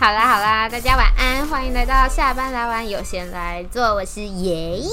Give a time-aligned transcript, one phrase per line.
[0.00, 3.82] 好啦好啦，大家晚安，欢迎来到下班来玩，有闲来做。
[3.94, 4.88] 我是爷爷，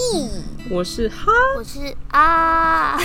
[0.71, 2.97] 我是哈，我是啊，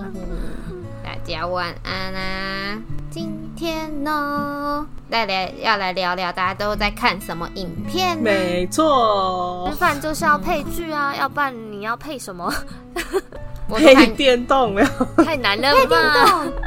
[1.04, 2.82] 大家晚安啊！
[3.10, 8.22] 今天呢，来来要来聊聊大家都在看什么影片呢？
[8.24, 12.50] 没错，吃饭就是要配剧啊，要不然你要配什么？
[13.68, 14.84] 配电动了，
[15.24, 16.44] 太难了吧？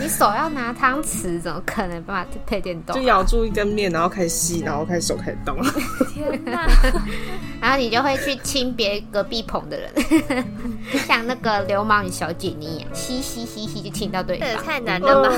[0.00, 2.94] 你手要拿汤匙，怎么可能办法配电动？
[2.94, 5.56] 就咬住一根面，然后开始吸，然后开始手开始动。
[6.14, 6.66] 天哪！
[7.60, 9.90] 然后你就会去亲别隔壁棚的人，
[11.06, 14.46] 像那个流氓与小姐一样，吸吸吸吸就亲到对方。
[14.48, 15.32] 这也太难了吧？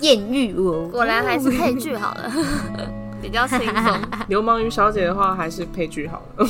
[0.00, 2.32] 艳遇哦，果然还是配剧好了，
[3.20, 3.98] 比较轻松。
[4.28, 6.46] 流氓与小姐的话，还是配剧好了。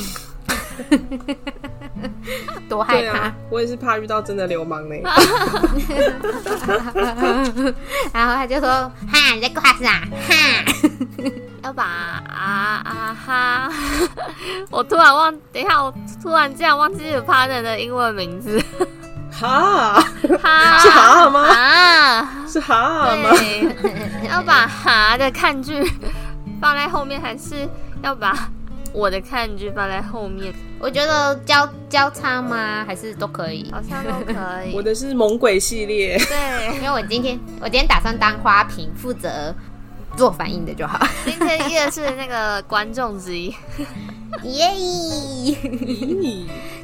[2.69, 3.17] 多害怕！
[3.19, 4.95] 啊、我也是怕遇到真的流氓呢。
[8.13, 8.69] 然后他就说
[9.11, 10.01] ：“哈，你在干啥？
[10.27, 10.63] 哈，
[11.63, 13.69] 要把啊啊哈！”
[14.71, 18.63] 我突然忘，等一下，我突然这样忘记了 partner 的英文名字。
[19.31, 20.01] 哈
[20.41, 21.39] 哈是哈吗？
[21.47, 23.29] 啊，是哈吗？
[24.29, 25.81] 要把哈的看剧
[26.59, 27.67] 放在后面，还是
[28.01, 28.49] 要把？
[28.91, 32.83] 我的看剧放在后面，我觉得交交叉吗？
[32.85, 33.69] 还是都可以？
[33.71, 34.73] 好像都可以。
[34.75, 39.53] 我的是猛鬼系列，对，因为我今天我今天打算当花瓶，负责
[40.17, 40.99] 做反应的就好。
[41.23, 43.53] 今天也是那个观众之一，
[44.43, 45.55] 耶！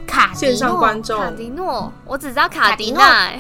[0.06, 3.32] 卡迪诺线上观众，卡迪诺，我只知道卡迪娜。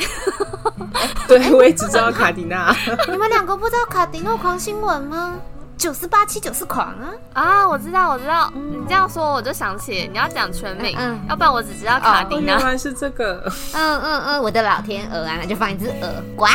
[1.27, 2.75] 对，我也只知道卡迪娜。
[3.09, 5.36] 你们两个不知道卡迪诺狂新闻吗？
[5.78, 7.14] 九四八七九四狂啊！
[7.34, 8.52] 啊，我知道，我知道。
[8.56, 12.56] 嗯、你这样说，我就想起你要讲全名，嗯，要不然我只知道卡迪娜。
[12.56, 13.44] 哦、原来是这个。
[13.73, 16.45] 嗯嗯嗯，我的老天鹅啊，那就放一只鹅呱。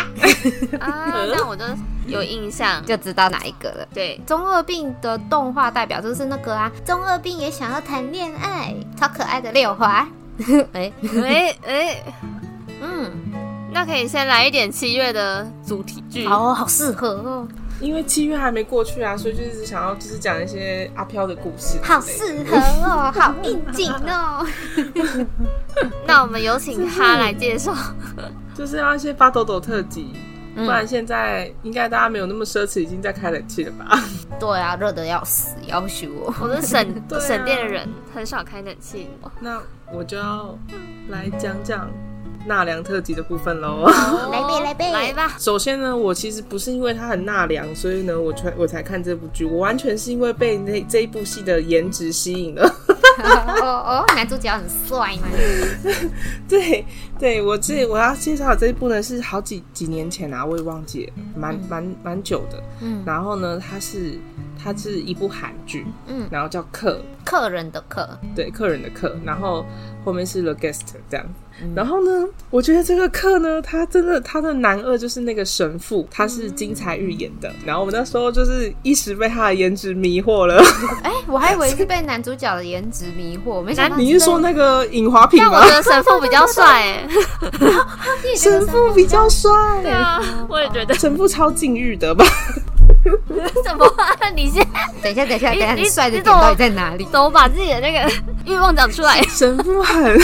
[0.80, 1.64] 啊，那我就
[2.06, 3.86] 有印象，就知道哪一个了。
[3.92, 10.08] 对，中二病的动画代表就是那个啊，中二病也想要谈恋爱，超可爱的六花。
[10.72, 10.90] 哎
[11.26, 12.04] 哎哎，
[12.80, 13.10] 嗯，
[13.72, 17.46] 那可以先来一点七月的主题剧哦，好适合哦。
[17.80, 24.46] 因为七月还没过去啊，所以就一直想要就是讲一些阿飘的故事，好适合哦，好应景哦。
[26.06, 27.74] 那我们有请他来介绍，
[28.54, 30.12] 就是要一些发抖抖特辑，
[30.54, 33.98] 不然现在应该大家没有那么奢侈，已经在开冷气了吧？
[34.38, 36.32] 对啊，热的要死，要许我。
[36.40, 36.86] 我是省
[37.18, 39.08] 省电的人，很少开冷气。
[39.40, 39.60] 那
[39.90, 40.58] 我就要
[41.08, 41.90] 来讲讲。
[42.46, 43.86] 纳凉特辑的部分喽，
[44.30, 45.36] 来呗来呗来吧。
[45.38, 52.66] 首先呢，我其实不是因为他很纳凉，所以呢，我才我才看这部剧，我完全是因为被那这一部戏的颜值吸引了。
[53.20, 55.28] 哦哦，男主角很帅吗？
[56.48, 56.84] 对
[57.18, 62.62] 对，我这我要介绍的这一部呢，是好几几年前啊，我也忘记了，蛮蛮蛮久的。
[62.80, 64.18] 嗯，然后呢，它是
[64.62, 69.66] 它是一部韩剧，嗯，然后叫客客人的客，对，客人的客，然后
[70.02, 70.80] 后面是 The Guest
[71.10, 71.26] 这样。
[71.74, 77.50] 然后呢，我觉得这个课呢，他真的他的男二就是那个神父，他是金彩玉演的。
[77.64, 80.62] 然后我们那时候就是一时被他的颜值迷惑了。
[81.02, 85.50] 哎，我还以为是被男主角的颜值迷惑，没想到你是说那个尹华平吗？
[85.52, 87.08] 但我觉得神父比较帅，哎，
[88.36, 89.50] 神父比较帅，
[89.82, 92.24] 对啊，我也觉得神父超禁欲的吧？
[93.64, 93.86] 怎么？
[94.34, 94.66] 你先
[95.02, 97.04] 等一下，等一下，等一下，你帅的点到底在哪里？
[97.10, 98.12] 怎么把自己的那个
[98.44, 99.22] 欲望讲出来？
[99.22, 100.20] 神父很。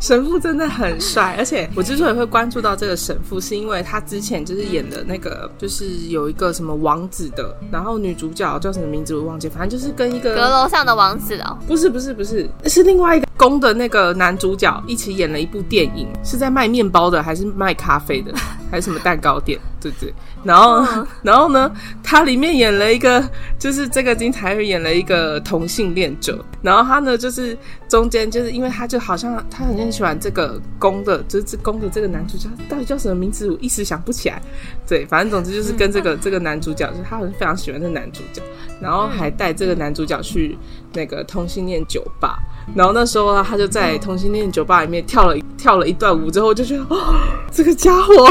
[0.00, 18.34] 神父真的很帅， 而且我之所以会关注到这个神父，是因为他之前就是演的那个，就是有一个什么王子的，然后女主角叫什么名字我忘记，反正就是跟一个阁楼上的王子哦，不是不是不是，是另外一个宫的那个男主角一起演了一部电影，是在卖面包的还是卖咖啡的，
[18.70, 19.58] 还是什么蛋糕店？
[19.80, 20.12] 对对。
[20.44, 21.70] 然后，然后呢，
[22.02, 23.26] 他里面演了一个，
[23.58, 26.44] 就是这个金彩玉演了一个同性恋者。
[26.60, 27.56] 然后他呢，就是
[27.88, 33.50] 中间就是因为他就好像他很喜欢这个宫的，就是这宫的这个男主角，到底叫什么名字？
[33.50, 34.40] 我一时想不起来。
[34.86, 38.42] 对，反正总之就是跟这个这个 男主角，就是他好像非常喜欢这个男主角，
[38.80, 40.58] 然后还带这个男主角去
[40.92, 42.38] 那个同性恋酒吧。
[42.74, 47.14] 然后那时候他就在同性恋酒吧里面跳了跳了一段舞之后，就觉得哦，
[47.52, 48.28] 这个家伙。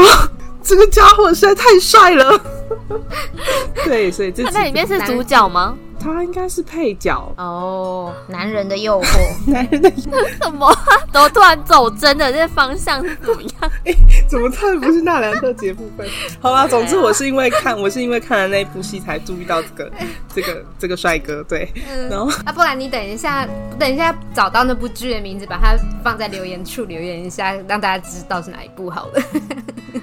[0.62, 2.38] 这个家伙实在太帅了，
[3.84, 5.76] 对，所以这他在里面是主角吗？
[6.02, 9.18] 他应该是配角哦，男人的诱惑，
[9.52, 10.74] 男人的诱惑 什么？
[11.12, 13.52] 都突然走真的这方向是怎么样？
[13.84, 16.08] 哎、欸，怎么突然不是纳兰特节部分？
[16.40, 19.92] 好吧，总之我是因为看，我是因为看了那部戏才注意到这个
[20.34, 21.42] 这个这个帅哥。
[21.42, 23.46] 对，嗯、然后啊，不然你等一下，
[23.78, 29.22] 等一下找到那部剧的名字，把它放在留言处留言一下，让大家知道是哪一部好了。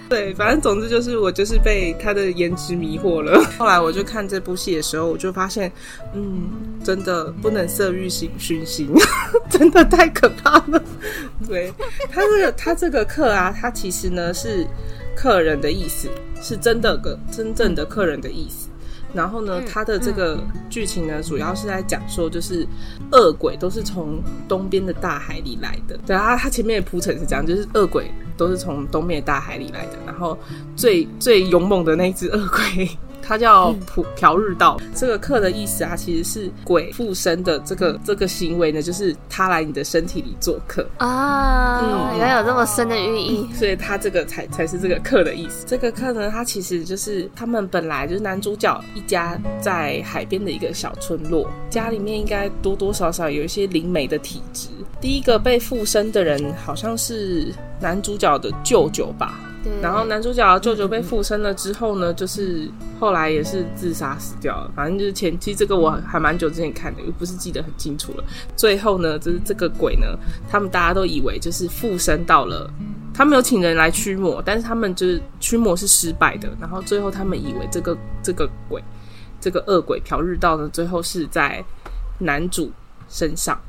[0.10, 3.42] 对，反正总之就是我就是被他的颜值迷惑了。
[3.58, 5.72] 后来我就看这部戏的时候，我就发现，
[6.14, 6.50] 嗯，
[6.84, 8.30] 真的不能色欲熏
[8.66, 8.92] 心，
[9.50, 10.84] 真的太可怕了。
[11.48, 11.72] 对，
[12.12, 14.68] 他这个他这个客啊，他其实呢是
[15.16, 16.10] 客人的意思，
[16.42, 18.68] 是真的个真正的客人的意思。
[19.14, 20.38] 然后呢，他的这个
[20.70, 22.68] 剧情呢，主要是在讲说，就是
[23.14, 25.98] 恶鬼都是从东边的大海里来的。
[26.06, 29.94] 对啊，他前面的铺陈是这样，就是恶鬼都是从东面大海里来的。
[30.06, 30.38] 然后
[30.76, 32.88] 最最勇猛的那只鳄龟。
[33.28, 41.82] 他叫朴朴日道，这个“客”的意思啊，其实是鬼附身的这个这个行为呢，就是他来你的身体里做客啊。
[41.82, 45.66] 嗯，原来有这么深的寓意， 所以他这个才才是这个“客”的意思。
[45.68, 54.70] 这个“客”呢，他其实就是他们本来就是男主角一家在海边的一个小村落，家里面应该多多少少有一些灵媒的体质。
[55.02, 59.38] 第一个被附身的人好像是男主角的舅舅吧。
[59.82, 62.70] 然后男主角舅舅被附身了之后呢，就是
[63.00, 64.72] 后来也是自杀死掉了。
[64.76, 68.24] 反正就是前期这个我还蛮久之前看的，又不是记得很清楚了。
[68.56, 70.18] 最后呢，就是这个鬼呢，
[70.50, 72.70] 他们大家都以为就是附身到了，
[73.14, 76.50] 他们有请人来驱魔，但是他们就是驱魔是失败的。
[76.60, 78.84] 然后最后他们以为这个这个鬼，
[79.40, 81.64] 这个恶鬼朴日道呢，最后是在
[82.20, 82.72] 男主
[83.10, 83.60] 身上。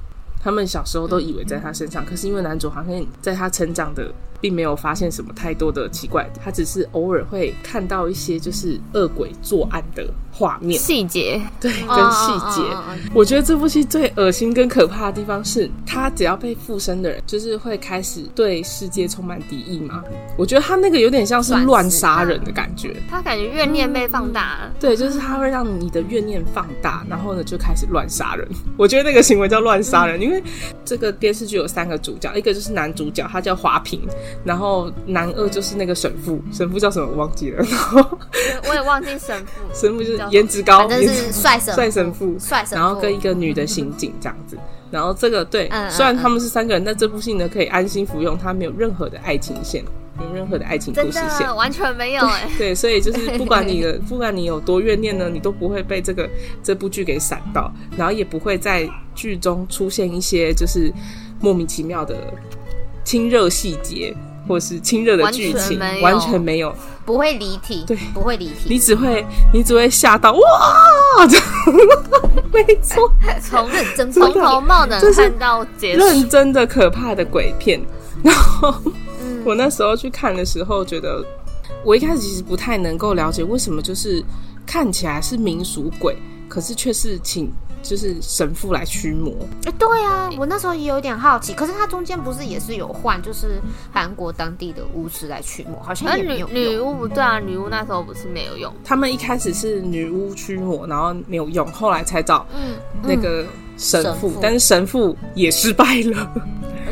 [0.40, 4.12] 他们小时候都以为在他身上，可是因为男主好像在他成长的。
[4.40, 10.08] 并没有发现什么太多的奇怪，他只是偶尔会看到一些就是恶鬼作案的
[10.38, 11.80] 画面细节，对，跟
[12.12, 12.62] 细节。
[12.62, 13.12] Oh, oh, oh, oh.
[13.12, 20.04] 我觉得这部戏最恶心跟可怕的地方是，他只要被附身的人，就是会开始对世界充满敌意嘛。
[20.36, 24.68] 我觉得他那个有点像是乱杀人的感觉，他感觉怨念被放大了。
[24.68, 28.46] 嗯，对，就是他会让你的怨念放大，然后呢就开始乱杀人。
[28.78, 30.40] 我觉得那个行为叫乱杀人，嗯，因为
[30.84, 34.00] 这个电视剧有三个主角，一个就是男主角，他叫华平。
[34.44, 37.64] 然后男二就是那个神父，神父叫什么我忘记了。
[37.64, 38.18] 然后
[38.68, 42.74] 我也忘记神父， 神父就是颜值高，反正是帅神帅神父，帅神父。
[42.74, 44.56] 然后跟一个女的刑警这样子。
[44.90, 49.84] 然后这个对，虽然他们是三个人，但这部戏呢可以安心服用，它没有任何的爱情线，
[50.18, 52.48] 没有任何的爱情故事线，完全没有哎。
[52.56, 56.26] 对，所以就是不管你的， 不管你有多怨念呢，你都不会被这个
[56.62, 60.90] 这部剧给闪到，然后也不会在剧中出现一些就是
[61.38, 62.16] 莫名其妙的
[63.04, 64.16] 亲热细节。
[64.48, 66.74] 或是亲热的剧情，完全没有，
[67.04, 70.40] 不会离题，对，不会离题，你只会，你只会吓到哇！
[72.50, 73.12] 没错，
[73.42, 77.80] 从认真从头冒冷看到结束，认真的可怕的鬼片。
[78.24, 78.74] 然后，
[79.20, 81.24] 嗯、我那时候去看的时候，觉得
[81.84, 84.24] 我一开始其实不太能够了解为什么，就是
[84.66, 86.16] 看起来是民俗鬼，
[86.48, 87.52] 可是却是请。
[87.88, 89.32] 就是神父来驱魔，
[89.64, 91.54] 哎、欸，对啊，我那时候也有点好奇。
[91.54, 93.58] 可是他中间不是也是有换，就是
[93.90, 98.70] 韩国当地的巫师来驱魔，好像也没有女女巫不对啊，女巫那时候不是没有用。
[98.84, 102.46] 他们一开始是女巫驱魔，然后没有用，后来才找
[103.02, 103.42] 那个
[103.78, 106.30] 神父，嗯嗯、神父，但是神父也失败了。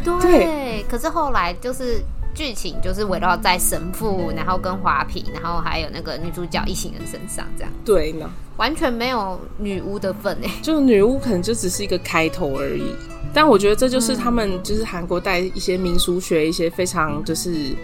[0.03, 2.03] 对， 对可是后来就是。
[2.37, 7.73] 剧情就是围绕在神父，然后跟华平，然后还有那个女主角一行人身上，这样。
[7.83, 10.51] 对呢，完全没有女巫的份诶。
[10.63, 12.93] 就女巫可能就只是一个开头而已。
[13.33, 17.75] 但我觉得这就是他们，就是韩国带一些民俗学，一些非常就是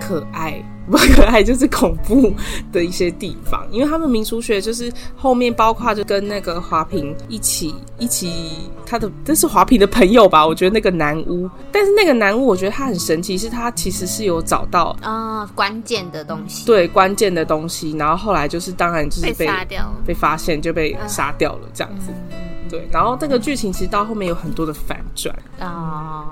[0.00, 0.62] 可爱。
[0.90, 2.34] 不可爱就是恐怖
[2.72, 10.44] 的一些地方，因为他们民俗学就是后面包括就跟那个华平一起一起，他的这是华平的朋友吧？
[10.44, 22.12] 我觉得那个男巫，但是那个男巫我觉得他很神奇，是他其实是有找到啊关键的东西，对关键的东西，然后后来就是当然就是被杀掉，被发现就被杀掉了这样子，
[22.72, 26.24] 对，然后这个剧情其实到后面有很多的反转啊。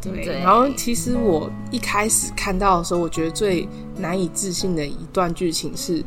[0.00, 6.02] 对，对，然后其实我一开始看到的时候，我觉得最难以置信的一段剧情是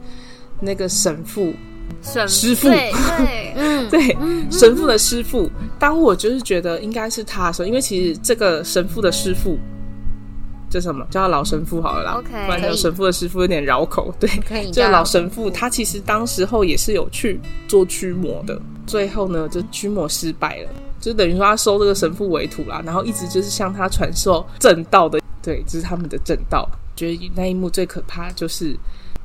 [0.59, 1.53] 那个神父，
[2.01, 4.17] 神师父，对， 对，嗯，对，
[4.51, 5.49] 神父的师父。
[5.79, 9.57] 当我就是觉得应该是他的时候，因为其实这个神父的师傅
[10.69, 11.05] 叫什么？
[11.09, 14.13] 叫他老神父好了啦，OK，不然叫神父的师傅有点绕口。
[14.19, 14.29] 对，
[14.73, 20.69] 这个老神父他其实当时候也是有去做驱魔的，最后呢就驱魔失败了。
[20.99, 26.67] 就等于说他收这个神父为徒啦，然后一直就是向他传授正道的，对，这、就是他们的正道。
[26.95, 28.75] 觉得那一幕最可怕，就是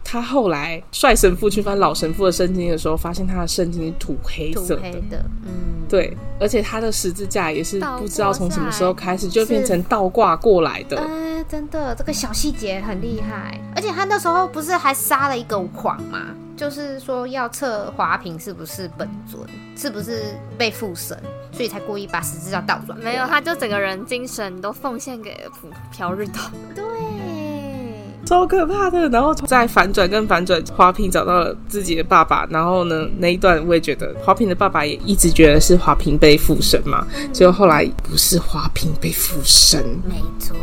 [0.04, 10.96] 他后来帅神父去翻老神父的圣经的时候，发现他的圣经是土黑色的，土黑的，嗯，对，而且他的十字架也是不知道从什么时候开始就变成倒挂过来的。
[10.98, 13.58] 嗯，真的，这个小细节很厉害。
[13.74, 16.34] 而且他那时候不是还杀了一个狂吗？
[16.60, 19.42] 就是说要测华平是不是本尊，
[19.74, 20.24] 是不是
[20.58, 21.18] 被附身，
[21.52, 22.98] 所以才故意把十字架倒转。
[22.98, 25.50] 没有，他就整个人精神都奉献给了
[25.90, 26.34] 朴日斗。
[26.74, 26.84] 对。
[28.26, 40.54] 超可怕的，然后在反转跟反转，华平找到了自己的爸爸，然后呢，那一段我也觉得华平的爸爸也一直觉得是华平被附身嘛，结果后来不是华平被附身，没错。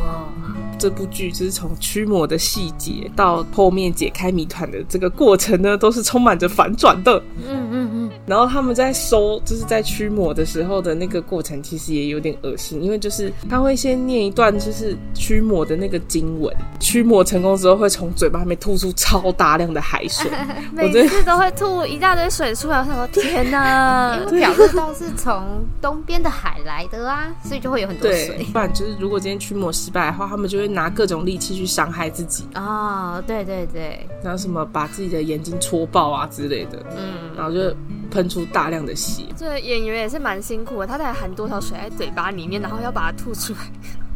[0.78, 7.22] 这部剧就是从驱魔的细节到后面解开谜团的这个过程呢，都是充满着反转的。
[7.48, 8.10] 嗯嗯嗯。
[8.26, 20.30] 然后他们在收，就是在驱魔的时候的那个过程，其实也有点恶心，因为就是他会先念一段就是驱魔的那个经文，驱魔成功之后会从嘴巴里面吐出超大量的海水，
[20.74, 22.80] 每次都会吐一大堆水出来。
[22.80, 28.28] 我想说天哪， 因为表示都是从东边的海来的啊，所以就会有很多水。
[28.38, 37.76] 对，不然就是如果今天驱魔失败的话，他们就会拿各种利器去伤害自己哦，对对对，然后什么把自己的眼睛戳爆啊之类的，嗯，然后就
[38.12, 39.24] 喷出大量的血。
[39.36, 43.60] 这演员也是蛮辛苦的，他在含多少水在嘴巴里面，然后要把它吐出来。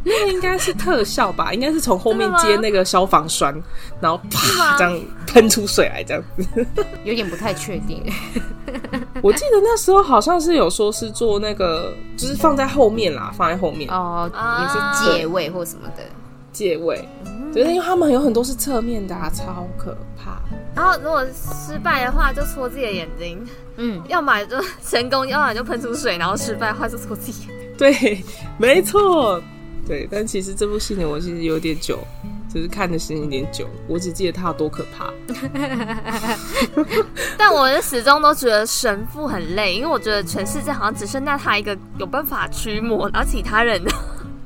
[0.04, 1.54] 那个应该是特效吧？
[1.54, 3.54] 应该是从后面接那个消防栓，
[4.00, 6.66] 然后啪这样喷出水来，这样子。
[7.04, 8.02] 有点不太确定。
[9.22, 14.28] 我记得那时候好像是有说是做那个，就是放在后面啦，放在后面哦，
[14.60, 14.68] 也
[15.06, 16.02] 是借位或什么的。
[16.52, 17.08] 借位，
[17.52, 20.40] 对，因为他们有很多是侧面的啊，超可怕。
[20.74, 23.46] 然后如果失败的话，就戳自己的眼睛。
[23.76, 24.56] 嗯，要么就
[24.86, 27.48] 成功，要么就喷出水，然后失败的话就戳自己。
[27.78, 28.22] 对，
[28.58, 29.42] 没错。
[29.86, 31.98] 对，但其实这部戏呢，我其实有点久，
[32.52, 35.12] 就是看的时间有点久，我只记得他有多可怕。
[37.36, 43.82] 但我始终都觉得神父很累，因为我觉得全世界好像只剩下他一个有办法驱魔，然后其他人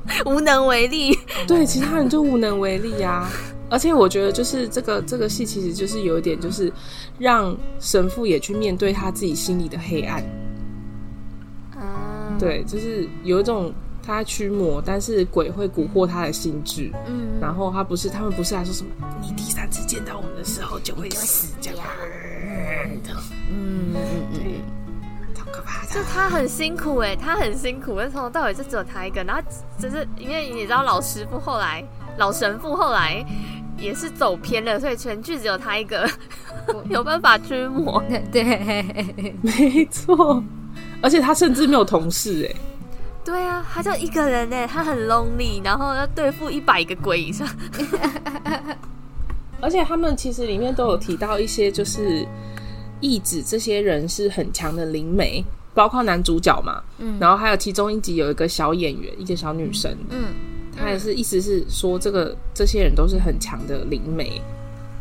[0.25, 1.17] 无能为力。
[1.47, 3.29] 对，其他人就无能为力啊！
[3.69, 6.71] 而且我觉得，就是这个这个戏，其实就是有一点，就是
[7.19, 10.23] 让神父也去面对他自己心里的黑暗。
[11.75, 13.73] 啊，对，就是有一种。
[14.09, 16.89] 他驱魔，但是鬼会蛊惑他的心智。
[17.09, 18.89] 嗯，然后他不是，他们不是还说什么？
[19.21, 21.73] 你第三次见到我们的时候就会死掉。
[22.41, 23.01] 嗯
[23.51, 23.99] 嗯嗯，好
[24.31, 24.86] 可
[25.67, 25.93] 怕的。
[25.93, 29.21] 就他很辛苦哎，他很辛苦，从头到尾就只有他一个。
[29.23, 29.41] 然后
[29.77, 31.83] 只是因为你知道老师傅后来，
[32.17, 33.25] 老神父后来
[33.77, 36.09] 也是走偏了，所以全剧只有他一个
[36.89, 38.01] 有办法驱魔。
[38.31, 38.43] 对，
[39.41, 40.41] 没错。
[41.01, 42.55] 而且他甚至没有同事哎。
[43.23, 47.45] 对啊，他就一个人呢，他很 lonely，然后要对付一百个鬼以上。
[49.59, 52.25] 而且他们其实里面都有提到一些，就是
[53.01, 55.43] 意指这些人是很强的灵媒，
[55.77, 60.33] 包括男主角嘛，嗯，然后还有其中一集有一个小演员，一个小女生，嗯，
[60.75, 64.41] 她也是意思是说这个这些人都是很强的灵媒，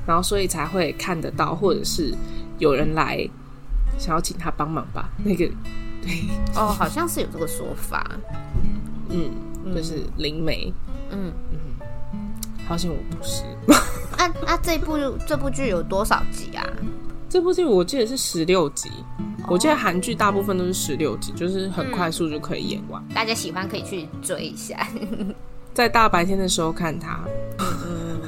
[0.06, 2.14] 然后所以才会看得到，或者是
[2.58, 3.26] 有人来
[3.98, 5.46] 想要请他帮忙吧， 那个
[6.02, 6.28] 对。
[6.54, 8.06] 哦，好像是有这个说法，
[9.08, 9.30] 嗯，
[9.74, 10.70] 就是灵媒，
[11.10, 11.32] 嗯。
[11.52, 11.58] 嗯，
[12.68, 13.44] 好像我不是。
[14.18, 16.62] 啊啊，这部这部剧有多少集啊？
[17.28, 18.90] 这部剧我记得是十六集，
[19.48, 23.02] 我记得韩剧大部分都是十六集，就是很快速就可以演完。
[23.14, 24.86] 大家喜欢可以去追一下，
[25.74, 27.20] 在大白天的时候看它。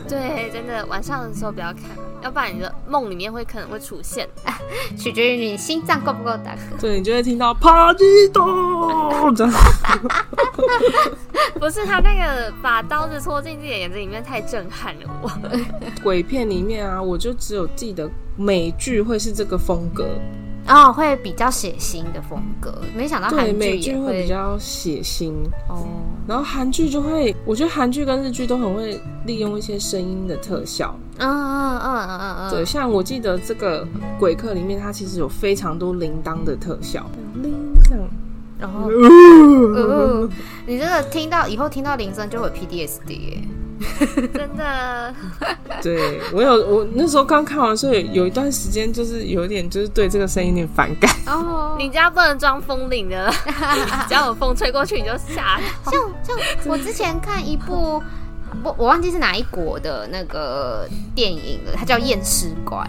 [0.09, 1.83] 对，真的晚上的时候不要看，
[2.23, 4.29] 要不然你的梦里面会可能会出现，
[4.97, 6.57] 取决于你心脏够不够大。
[6.81, 9.53] 对，你就会听到帕基多这样。
[11.61, 15.31] 不是他那个把刀子戳进自己的眼睛里面太震撼了我。
[16.03, 20.07] 鬼片里面啊，我就只有记得美剧会是这个风格。
[20.69, 25.33] 哦，会比较血腥的风格，没想到韩剧也会，会比较血腥
[25.67, 25.87] 哦。
[26.27, 30.95] 然后韩剧就会，我觉得韩剧跟日剧都很会利用一些声音的特效。
[31.17, 32.51] 嗯嗯嗯嗯嗯嗯。
[32.51, 33.83] 对，像我记得这个
[34.21, 37.07] 《鬼客》里面，它其实有非常多铃铛的特效，
[37.43, 37.55] 铃
[37.85, 37.97] 铛。
[38.61, 38.91] 然后，
[39.75, 40.29] 呃、
[40.67, 43.43] 你这个听到以后听到铃声就会有 PTSD 耶。
[44.35, 45.15] 真的，
[45.83, 51.11] 对我有我那时候刚看完，所以有一段时间就是有点就是对这个声音有点反感。
[51.27, 53.31] 哦，你家不能装风铃的，
[54.09, 55.61] 只要有风吹过去你就吓。
[55.85, 58.03] 像像我之前看一部，
[58.65, 62.87] 我我忘记是哪一国的那个电影了，它叫《验尸官》。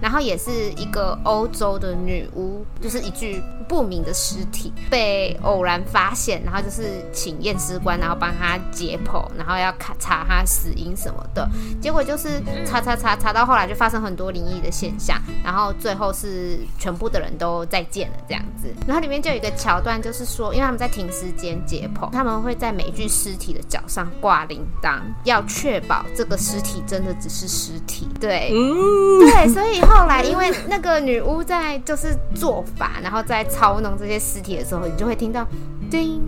[0.00, 11.48] 然后也是一个欧洲的女巫，就是一具不明的尸体被偶然发现，然后就是请验尸官，然后帮他解剖，然后要看查他死因什么的。
[11.80, 18.72] 结果就是查查查查到后来就发生很多灵异的现象，然后最后是全部的人都再见了这样子。
[18.86, 28.08] 然后里面就有一个桥段，就是说，因为他们在停尸间解剖，他们会在每具尸体的脚上挂铃铛，要确保这个尸体真的只是尸体。
[28.20, 35.46] 对，嗯、对， 所以后来因为那个女巫在就是做法，然后在操弄这些尸体的时候，你就会听到
[35.88, 36.20] 叮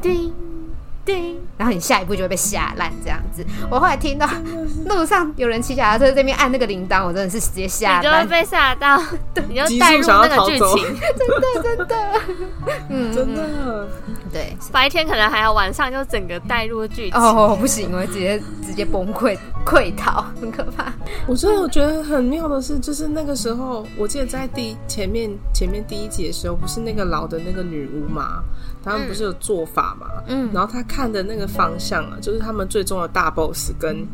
[0.00, 0.32] 叮。
[1.04, 3.44] 叮，然后你下一步就会被吓烂这样子。
[3.70, 4.26] 我后来听到
[4.86, 9.00] 路上有人骑脚踏车在这边按那个铃铛，我真的是直接吓烂，你就会被吓到，
[9.34, 11.96] 对，你就带入那个剧情，真的真的，
[12.88, 13.88] 嗯，真的，
[14.32, 20.92] 对，白天可能还要，晚上就整个带入剧情，哦，不行，我直接直接崩溃溃逃，很可怕。
[21.26, 28.42] 我真的我觉得很妙的是，就是那个时候，我记得在第前面前面第一集的时候，不是那个老的那个女巫吗？
[28.82, 30.06] 他们不是有做法嘛？
[30.26, 34.06] 嗯，然后他看的那个方向啊，就是他们最终的大 boss 跟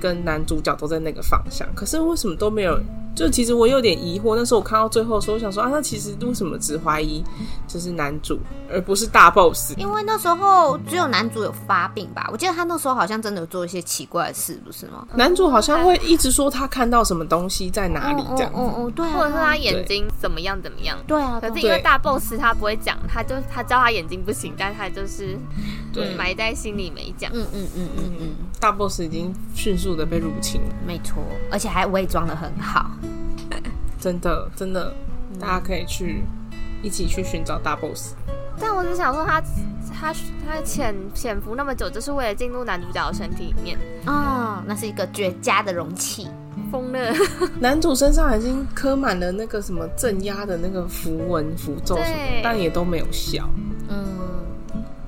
[0.00, 2.78] 跟男主角都在那个方向，可是为什么都没有？
[3.14, 7.22] 就其实我有点疑惑，那时候我看到最后的时候，我想说啊，那其实为什么只怀疑
[7.68, 8.38] 就是男主，
[8.70, 9.72] 而不是大 boss？
[9.78, 12.28] 因为那时候只有男主有发病吧？
[12.32, 15.06] 我记得他那时候好像真的有做一些奇怪的事，不是吗？
[15.14, 20.98] 男主好像会一直说他看到什么东西在哪里这样，哦哦，对，或者是他眼睛怎么样怎么样？
[21.06, 25.38] 对啊，可是因为大 boss 他不会讲，他就他知道他眼睛不行，但他就是
[25.92, 27.30] 对埋在心里没讲。
[27.32, 28.28] 嗯嗯嗯嗯嗯，
[28.58, 32.90] 大 boss 已经迅速的被入侵，没错，而且还伪装的很好。
[34.00, 34.94] 真的，真的，
[35.40, 36.22] 大家可以去
[36.82, 38.14] 一起去寻找大 boss。
[38.58, 40.14] 但我只想说他，他他
[40.46, 46.28] 他潜潜伏那么久，就是为了进入男主角的身体里面哦，那是一个绝佳的容器。
[46.70, 47.12] 疯了，
[47.60, 53.48] 男主身上已经刻满了那个什么镇压的那个符文符咒什么，对但也都没有效。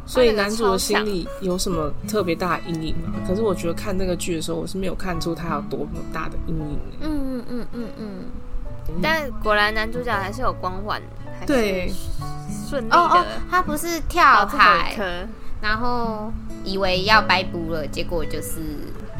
[0.06, 3.12] 嗯，所以男主的心里有什么特别大的阴影吗？
[3.26, 6.78] 可是我觉得看那个剧的时候，我是没有看出他有多么大的阴影。
[7.00, 8.08] 嗯嗯嗯嗯嗯。
[9.02, 11.02] 但果然男主角还是有光环，
[11.44, 11.92] 对，
[12.68, 12.96] 顺利的。
[12.96, 14.96] 哦哦，他不是跳海，
[15.60, 16.32] 然后
[16.64, 18.60] 以为要白补了，结果就是。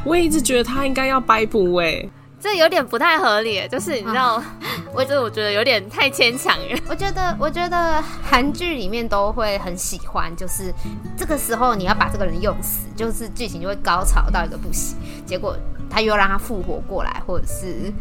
[0.05, 2.09] 我也一直觉得他应该要白补哎，
[2.47, 4.41] 这有点不太合理，就是你知道，
[4.95, 6.79] 我这我觉得有点太牵强了。
[6.87, 10.73] 我觉得，我觉得韩剧里面都会很喜欢，就是
[11.17, 15.57] 这个时候你要把这个人用死，就是剧情就会高潮到一个不行，结果
[15.89, 17.91] 他又让他复活过来，或者是。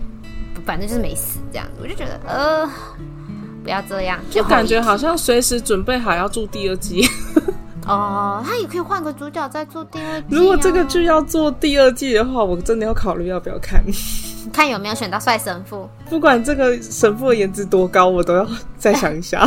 [0.64, 2.66] 反正就是没死这样子，我就觉得呃，
[3.62, 7.06] 不要这样，就感觉好像随时准备好要做第二季。
[7.86, 10.26] 哦，他也可以换个主角再做第二季。
[10.30, 13.84] 如果这个剧要做第二季的话，我真的要考虑要不要看。
[14.52, 15.88] 看有没有选到帅神父。
[16.08, 18.46] 不管这个神父的颜值多高，我都要
[18.78, 19.44] 再想一下。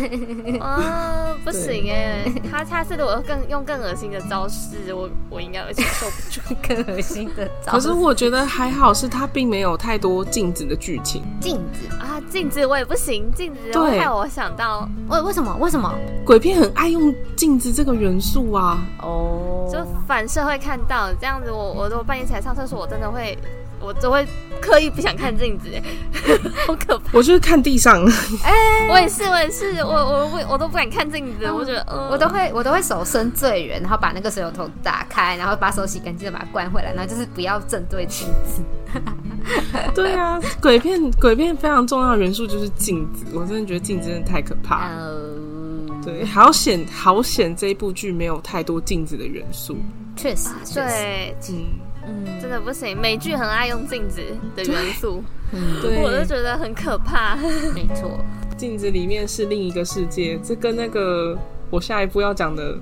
[0.60, 6.40] 哦，不行哎，他他是如果更用更恶心的招式，我我应该会承受不住
[6.84, 7.78] 更恶心的招式。
[7.78, 11.22] 可是我觉得还好，是他并没有太多镜子的剧情。
[11.40, 15.92] 镜子啊，镜子我也不行，镜子会害我想到为为什么为什么
[16.24, 18.82] 鬼片很爱用镜子这个元素啊？
[19.00, 23.38] 哦，就反射会看到这样子，我我如果半夜起来上厕所，我真的会。
[23.82, 24.26] 我都会
[24.60, 25.68] 刻意不想看镜子，
[26.66, 27.10] 好可怕！
[27.12, 28.04] 我就是看地上，
[28.44, 38.62] 哎、欸，我也是，我也是，我我我我都不敢看镜子，嗯、我觉得，呃、我都会我都会手伸最远，然后把那个水龙头打开，然后把手洗干净的把它关回来，然后就是不要正对镜子。
[39.94, 45.12] 对啊，鬼片鬼片非常重要的元素就是镜子，我真的觉得镜子真的太可怕了。
[45.12, 49.76] Uh、对，好险好险，这一部剧没有太多镜子的元素。
[50.14, 51.64] 确实，确实对，嗯。
[52.06, 52.98] 嗯，真的不行。
[53.00, 54.22] 美剧很爱用镜子
[54.56, 57.36] 的元素，嗯，对，我都觉得很可怕。
[57.74, 58.18] 没错，
[58.56, 61.36] 镜子里面是另一个世界，这跟那个
[61.70, 62.76] 我下一步要讲的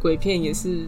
[0.00, 0.86] 鬼片也是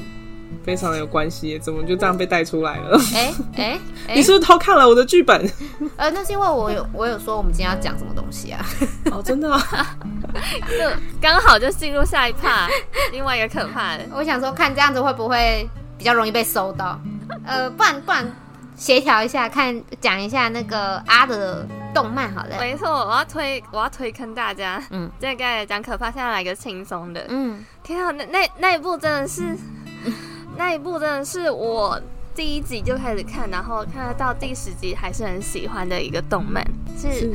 [0.65, 1.59] 非常的有关系。
[1.59, 3.01] 怎么就这样被带出来了？
[3.15, 3.81] 哎哎，
[4.15, 5.51] 你是不是偷看了我的剧本？
[5.97, 8.65] 呃，那是因为我有我有说我们今天要讲什么东西啊？
[9.11, 9.97] 哦，真的啊，
[10.71, 12.69] 就刚好就进入下一趴，
[13.11, 14.05] 另外一个可怕的。
[14.15, 15.69] 我想说，看这样子会不会
[16.03, 16.99] 比较容易被搜到？
[17.47, 18.29] 呃，不然不然，
[18.75, 22.57] 协调一下，看讲一下那个阿的动漫好了。
[22.59, 24.83] 没错，我要推我要推坑大家。
[24.91, 27.25] 嗯，这个讲可怕，现在来个轻松的。
[27.29, 29.57] 嗯，天啊，那那那一部真的是，
[30.05, 30.13] 嗯、
[30.57, 31.97] 那一部真的是我
[32.35, 36.67] 第一集就开始看，然后看到第十集还是很喜欢的一个动漫，
[36.99, 37.33] 是，是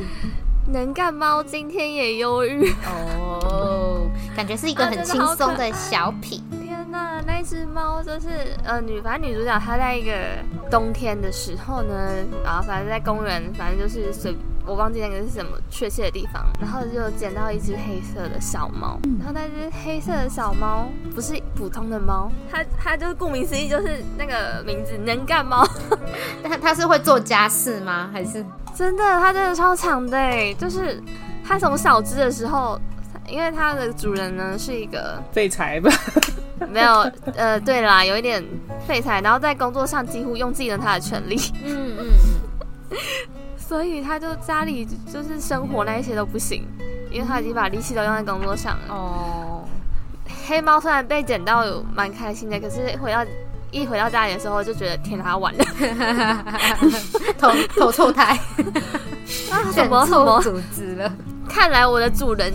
[0.70, 6.44] 能干猫今天也忧郁哦，感觉是一个很轻松的小品。
[6.98, 8.28] 那那只猫就是
[8.64, 10.12] 呃女，反正女主角她在一个
[10.68, 11.94] 冬天的时候呢，
[12.44, 25.64] 然后反正在公园，反正就是随我忘记那个是什么确切的地方，然后就捡到一只黑色的小猫，然后那只黑色的小猫不是普通的猫，它它就是顾名思义就是那个名字能干猫，
[26.42, 28.10] 但它是会做家事吗？
[28.12, 29.04] 还是真的？
[29.20, 31.00] 它真的超强的哎，就是
[31.46, 32.78] 它从小只的时候，
[33.28, 35.90] 因为它的主人呢是一个废柴吧。
[36.70, 38.44] 没有，呃，对啦，有一点
[38.86, 42.06] 废柴，然后在工作上几乎用尽了他的全力，嗯嗯
[42.90, 42.96] 嗯，
[43.56, 46.66] 所以他就家里就是生活那一些都不行，
[47.10, 48.94] 因为他已经把力气都用在工作上了。
[48.94, 49.64] 哦，
[50.46, 53.24] 黑猫虽然被捡到有蛮开心的，可是回到
[53.70, 55.64] 一回到家里的时候就觉得天哪，完了，
[57.38, 58.38] 头头臭胎，
[59.50, 61.12] 啊，什么什么组织了？
[61.48, 62.52] 看来我的主人。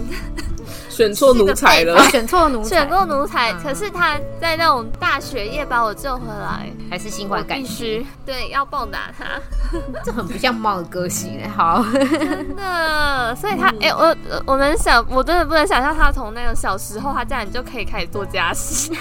[0.93, 3.51] 选错奴才了，选错奴才，选错奴才。
[3.53, 8.05] 可是他在那种大雪夜把我救回来，还是心怀感激。
[8.23, 9.25] 对，要报答他。
[10.05, 13.35] 这很不像猫的个性哎，好，真的。
[13.35, 18.91] 所以他，哎，我我们想，我真的不能想象他从那个小时候，他这样就可以开始做家事。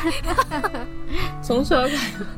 [1.42, 1.76] 从小，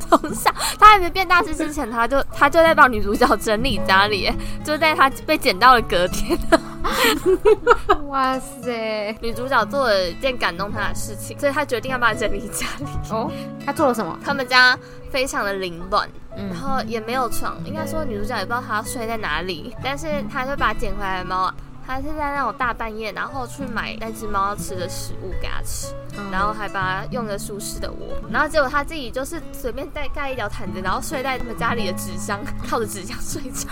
[0.00, 4.28] 从小，他还没变大师之前，他就他就在帮女主角整理家里，
[4.64, 6.36] 就在他被捡到了隔天。
[8.08, 12.86] 哇塞，女主角做了一件感动他的事情，所以他决定要把它整理家里。
[13.10, 13.30] 哦，
[13.64, 14.18] 他做了什么？
[14.24, 14.78] 他们家
[15.10, 21.52] 非常的凌乱，嗯、然后也没有床，应该说女主角也不知道她要睡在哪里，但是她就把捡回来的猫。
[21.86, 33.68] 他是在那种大半夜，然后去买那只猫要吃的食物给他吃，嗯、然后还把它用个舒适的窝，然后结果他自己就是随便带盖一条毯子，然后睡在他们家里的纸箱，靠着纸箱睡觉，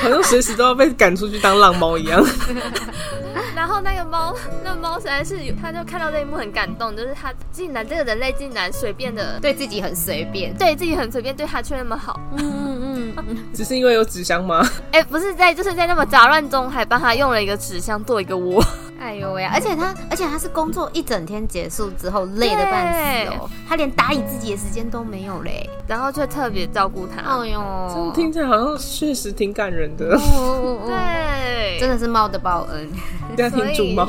[0.00, 2.24] 好像随时都要被赶出去当浪猫一样。
[3.54, 12.18] 然后那个猫，那猫实在是，他就看到这一幕很感动，就是他竟然这个人类竟然随便的对自己很随便，对自己很随便，对他却那么好。
[12.38, 12.71] 嗯，
[13.52, 14.64] 只是因为有纸箱吗？
[14.92, 16.02] 哎、欸，不是在，就是在那么。
[16.12, 18.62] 杂乱中还帮他用了一个纸箱做一个窝，
[19.00, 19.46] 哎呦喂！
[19.46, 27.22] 而且他，而且他是工作一整天结束之后累得半死哦，他连打理自己的时间都没有嘞，然后却特别照顾他。
[27.22, 30.18] 哎呦，听起来好像确实挺感人的。
[30.86, 32.90] 对，真的是猫的报恩，
[33.36, 34.06] 家庭主猫。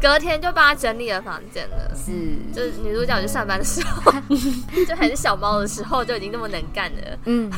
[0.00, 2.12] 隔天就帮他整理了房间了，是，
[2.52, 4.12] 就是女主角去上班的时候，
[4.84, 7.50] 就还是小猫的时候就已经那么能干了，嗯。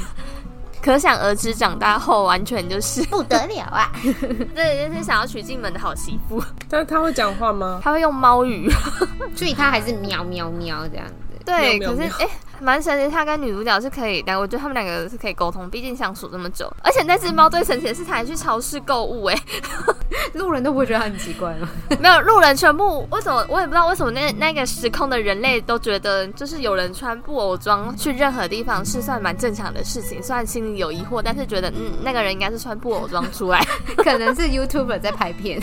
[0.87, 3.91] 可想而知，长大后完全就是不得了啊！
[4.55, 6.41] 对，就是想要娶进门的好媳妇。
[6.69, 7.81] 但是他会讲话吗？
[7.83, 8.71] 他会用猫语，
[9.35, 11.15] 所以他还是喵喵喵这样子。
[11.45, 12.25] 对，可是哎。
[12.25, 12.29] 欸
[12.61, 16.73] 蛮神奇，他跟女主角是可以，但我觉得他们两个是可以沟通，毕竟相处这么久。
[16.83, 19.39] 而且那只猫最神奇的是，它还去超市购物，哎，
[20.35, 21.69] 路人都不会觉得它很奇怪吗？
[22.01, 23.45] 没有，路人全部为什么？
[23.49, 30.23] 我也不知道为什么那那个时空的人类都觉得，就是有人穿布偶装去任何地方是算蛮正常的事情。
[30.23, 33.61] 虽然心里有疑惑，但是觉得嗯，那个人应该是穿布偶装出来，
[33.99, 35.61] 可能是 YouTuber 在拍片，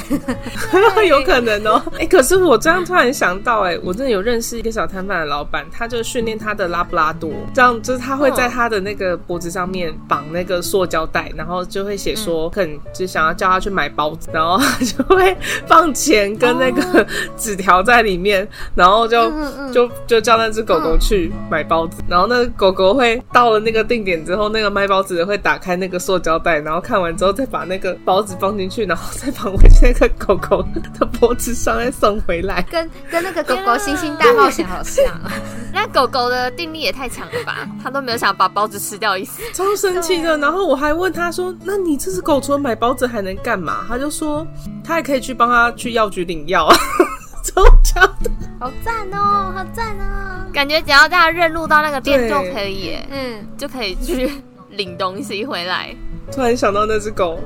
[1.08, 1.82] 有可能哦。
[1.98, 6.83] 哎，可是我这样突然想到，哎，我真的有认识一个小摊贩的老板，他就训练他的拉。
[6.84, 7.32] 布拉多。
[7.54, 19.32] 这样，就是他会在他的那个脖子上面绑那个塑胶袋，然后就会写说，很就想要叫他去买包子，然后 就会放钱跟那个纸条在里面，然后就
[19.72, 30.66] 就就叫那只狗狗去买包子，然后那个狗狗会到了那个定点之后，那个卖包子的会打开那个塑胶袋，然后看完之后再把那个包子放进去，然后再绑回去那个狗狗
[31.00, 35.06] 的脖子上，再送回来，跟跟那个狗狗星星大冒险好像。
[35.14, 35.32] 啊，
[35.72, 36.73] 那狗狗的定。
[36.74, 37.68] 力也太强了吧！
[37.82, 40.38] 他都没有想把包子吃掉的意思， 超生气的。
[40.38, 44.46] 然后我还问他说：“那你这只狗除了买包子还能干嘛？”他就说
[44.84, 46.68] ：“他还可以去帮他去药局领药。
[47.44, 50.46] ”超强的，好赞哦，好赞哦！
[50.54, 54.32] 感觉只要大家认路到那个店就可以，嗯，就可以去
[54.70, 55.94] 领东西回来。
[56.32, 57.38] 突然想到那只狗。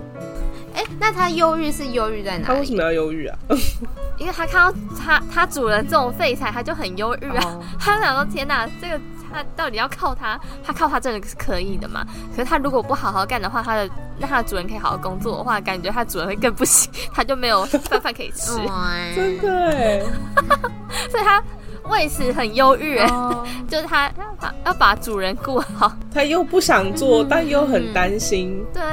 [0.75, 2.43] 哎，那他忧郁是忧郁在哪里？
[2.45, 3.35] 他为什么要忧郁啊？
[4.19, 7.43] 因为他看到他他主人这种废材，他就很忧郁啊。
[7.43, 7.63] Oh.
[7.79, 8.99] 他想说：天哪，这个
[9.31, 10.39] 他到底要靠他？
[10.65, 12.05] 他靠他真的是可以的嘛？
[12.35, 18.55] 可是他如果不好好干的话，他的那他的主人可以好好工作的话，感觉他主人会更不行， 他就没有饭饭可以吃。
[19.15, 20.05] 真的耶，
[21.09, 21.43] 所以他。
[21.89, 28.61] 为此很忧郁，哦、 就是他要把要把主人顾好，他又不想做，嗯、但又很担心。
[28.73, 28.83] 对，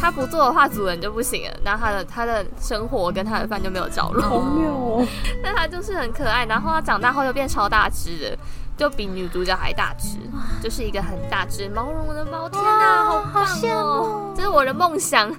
[0.00, 4.22] 他不做的话，主人就不行了，然后他的他的生活跟他的饭就没有着落。
[4.22, 5.04] 好妙哦！
[5.42, 8.38] 但他就是很可爱，然后他长大后又变超大只的，
[8.76, 10.18] 就比女主角还大只，
[10.62, 12.48] 就是一个很大只毛茸茸的猫。
[12.48, 14.32] 天哪，好棒哦！
[14.34, 15.30] 这是我的梦想。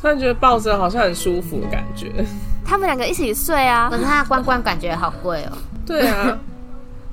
[0.00, 2.10] 突然觉得抱着好像很舒服的感觉。
[2.64, 5.52] 他们两个一起睡啊，可是他的罐罐感觉好贵哦。
[5.84, 6.38] 对啊，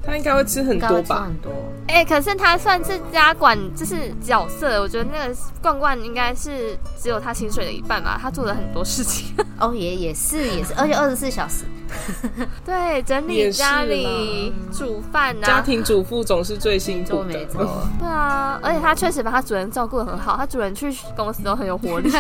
[0.01, 1.23] 他应该会吃很多吧？
[1.25, 1.51] 很多。
[1.89, 4.81] 哎、欸，可是他算是家管，就是角色。
[4.81, 8.17] 我觉得那个罐罐应该是只有他薪水的一半吧。
[8.21, 9.35] 他做了很多事情。
[9.59, 11.65] 哦，也也是也是，而且二十四小时。
[12.65, 15.45] 对，整理家里、煮饭啊。
[15.45, 17.63] 家庭主妇总是最辛苦的，没错。
[17.99, 22.11] 对啊，而且他确实把他主人照顾的很好，他主人去公司都很有活力，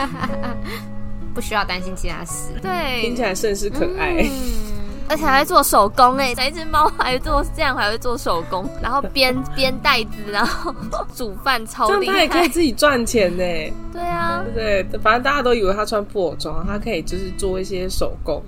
[1.33, 2.53] 不需要担心其他事。
[2.61, 4.23] 对，听起来甚是可爱。
[4.23, 4.71] 嗯
[5.09, 10.73] 而且还会做手工哎，一只猫还会做这样，还会做手工，然后编编袋子，然后
[11.13, 12.13] 煮饭，超厉害。
[12.13, 13.43] 这样他也可以自己赚钱呢。
[13.91, 18.41] 对啊，对对，反正大家都以为他穿布偶装，他可以就是做一些手工，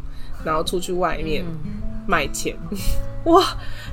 [0.44, 1.44] 然后出去外面
[2.08, 2.56] 卖钱。
[2.72, 2.78] 嗯、
[3.34, 3.44] 哇，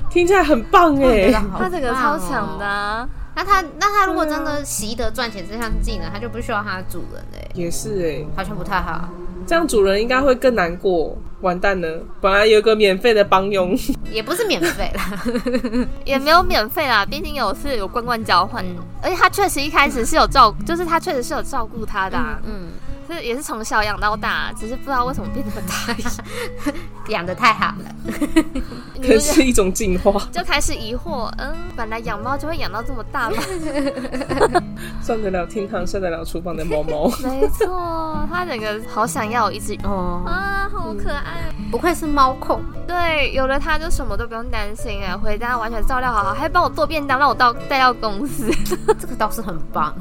[0.09, 3.07] 听起来很棒哎，他这个超强的、啊。
[3.33, 7.49] 那他那他如果真的习得赚钱这项技能，他就不需要他的主人嘞。
[7.53, 9.07] 也是哎，好像不太好。
[9.47, 11.99] 这样主人应该会更难过，完蛋了！
[12.19, 13.75] 本来有个免费的帮佣，
[14.11, 15.23] 也不是免费啦，
[16.05, 18.63] 也没有免费啦，毕竟有是有罐罐交换，
[19.01, 22.67] 而且他确实一开始是有照，就是他确实是有照顾他的、啊，嗯。
[22.67, 22.67] 嗯
[23.11, 26.71] 是也是从小养到大，只是不知道为什么变这么大，
[27.09, 27.95] 养的太好了，
[29.01, 30.21] 可能是一种进化。
[30.31, 33.37] 就开始疑惑，嗯，本来养猫就会养到这么大吗？
[35.03, 37.09] 上得了厅堂，下得了厨房的猫猫。
[37.23, 42.61] 没错，它整个好想要一只哦啊，好可爱，嗯、不愧是猫控。
[42.87, 48.51] 对，有了它就什么都不用担心哎，回家完全照料好好，还帮我做便当，让我到带到公司，
[48.99, 49.93] 这个倒是很棒。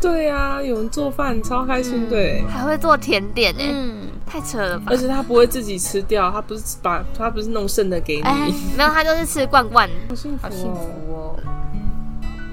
[0.00, 4.84] 对呀、啊，有人做饭超开心，对、嗯，还会做甜点呢，嗯，太扯了吧！
[4.88, 11.36] 而且他不会自己吃掉，他不是把他不是弄剩的给你，欸、没有，他就是吃罐罐， 好幸福、哦，好幸福哦。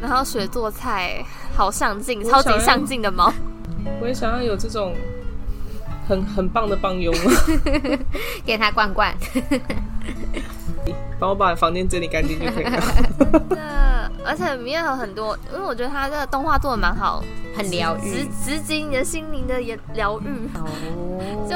[0.02, 1.24] 然后学做菜，
[1.56, 3.32] 好上进，超级上进的猫。
[4.02, 4.94] 我也想要有这种
[6.08, 7.14] 很很棒的帮佣，
[8.46, 9.14] 给他罐罐。
[11.20, 12.82] 帮我把房间整理干净就可以了。
[13.50, 13.58] 对，
[14.26, 17.24] 而且里面有很多，因为我觉得他这个动画做的蛮好，
[17.58, 20.50] 很疗愈，直直击你的心灵的也疗愈。
[20.56, 20.68] 哦，
[21.50, 21.56] 就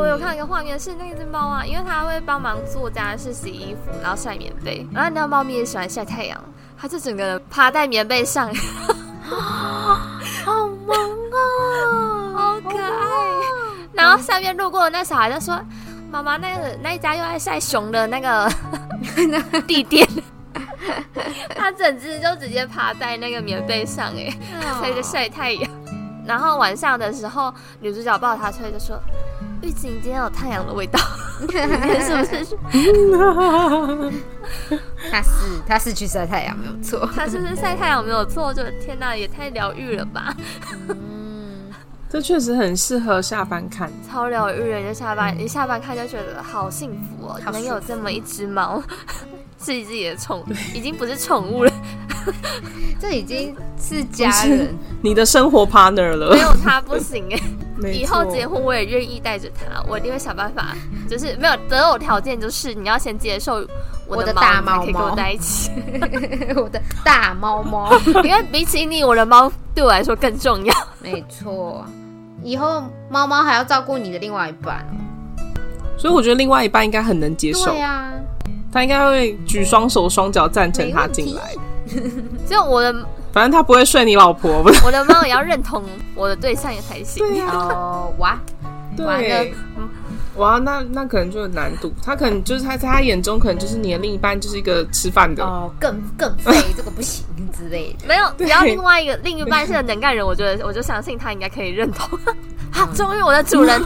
[0.00, 4.86] 我有看一个画面，是那只猫啊，因为它会帮忙做家事、洗衣服，然后晒棉被。
[4.92, 6.40] 然后那猫咪也喜欢晒太阳，
[6.78, 8.52] 它就整个趴在棉被上，
[9.24, 10.96] 好萌
[11.32, 12.88] 啊，好可爱。
[13.92, 15.58] 然后下面路过的那小孩就说。
[16.14, 18.48] 妈妈，那个那一家又爱晒熊的那个
[19.66, 20.06] 地垫，
[21.56, 24.30] 它整只就直接趴在那个棉被上，哎，
[24.80, 25.68] 晒着晒太阳。
[26.24, 28.98] 然后晚上的时候，女主角抱它出来就说
[29.60, 30.98] ：“玉子，你今天有太阳的味道，
[31.50, 32.56] 是不是？”
[35.10, 35.30] 他是
[35.66, 38.54] 他是去晒太阳没有错，他是不是晒太阳没有错？
[38.54, 40.34] 就天哪，也太疗愈了吧！
[42.14, 44.86] 这确实很适合下班看，超疗愈人。
[44.86, 48.80] 就下班一下班看就觉得好幸福哦，能有这么一只猫，
[49.58, 51.72] 是自己的宠物，已经不是宠物了，
[53.02, 54.72] 这已经是家人，
[55.02, 56.30] 你的生活 partner 了。
[56.30, 57.40] 没有它不行哎，
[57.90, 60.76] 以后结婚我也愿意带着它，我一定会想办法。
[61.10, 63.66] 就是没有择偶条件，就是你要先接受
[64.06, 65.68] 我的大猫猫可以跟我在一起，
[66.54, 70.72] 我的大猫猫，因为比起你，我的猫对我来说更重要。
[71.02, 71.84] 没错。
[72.44, 75.48] 以后猫猫还要照顾你的另外一半哦，
[75.96, 77.64] 所以我觉得另外一半应该很能接受。
[77.64, 78.12] 对呀，
[78.70, 81.54] 他应该会举双手双脚赞成他进来。
[82.46, 82.94] 就我的，
[83.32, 84.62] 反正他不会睡你老婆。
[84.84, 85.82] 我的猫也要认同
[86.14, 87.26] 我的对象也才行。
[87.26, 88.38] 对啊，哦，哇，
[88.94, 89.54] 对。
[90.36, 91.92] 哇，那那可能就有难度。
[92.02, 97.24] 他可能就是他在他眼中，可能就是你的另一半就是一个吃饭的哦，更更废，这个不行
[97.56, 98.06] 之类的。
[98.08, 102.18] 没有，只要另外一个另一半是个能干人，我觉得我就相信他应该可以认同。
[102.72, 103.80] 啊，终于我的主人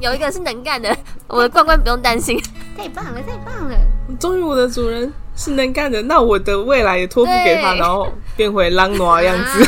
[0.00, 0.94] 有一个是能干的，
[1.28, 2.38] 我的罐罐不用担心。
[2.76, 3.76] 太棒了，太棒了！
[4.20, 9.64] 终于我的主人是能干的，那我的未来也托付给他，然后变回狼奴的样子，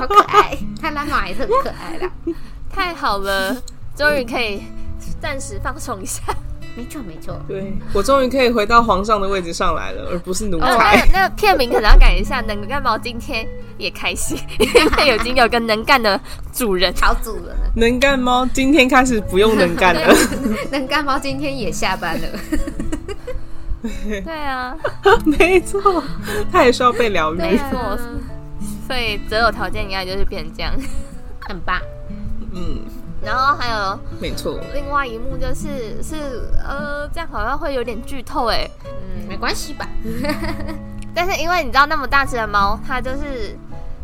[0.00, 0.56] 好可爱。
[0.80, 2.10] 他狼奴也是很可爱的，
[2.72, 3.54] 太好了，
[3.94, 4.62] 终于可以。
[5.20, 6.22] 暂时放松一下，
[6.76, 7.40] 没错没错。
[7.48, 10.66] 对，我终于可以回到皇上的位置上来了，而不是奴才。
[10.66, 13.46] 呃、那那个片名可能要改一下，能干猫今天
[13.78, 16.20] 也开心， 因为已经有个能干的
[16.52, 17.72] 主人，好主人了。
[17.74, 20.14] 能干猫今天开始不用能干了，
[20.70, 22.28] 能干猫今天也下班了。
[24.24, 24.76] 对啊，
[25.24, 26.02] 没错，
[26.50, 27.38] 他也需要被疗愈。
[27.38, 27.96] 没错，
[28.86, 30.72] 所以择偶条件应该就是变这样，
[31.40, 31.80] 很棒。
[32.52, 32.80] 嗯。
[33.22, 36.16] 然后还有，没错，另外一幕就是是
[36.64, 39.88] 呃，这样好像会有点剧透哎，嗯，没关系吧。
[41.14, 43.58] 但是因为你知道那么大只的猫，它就是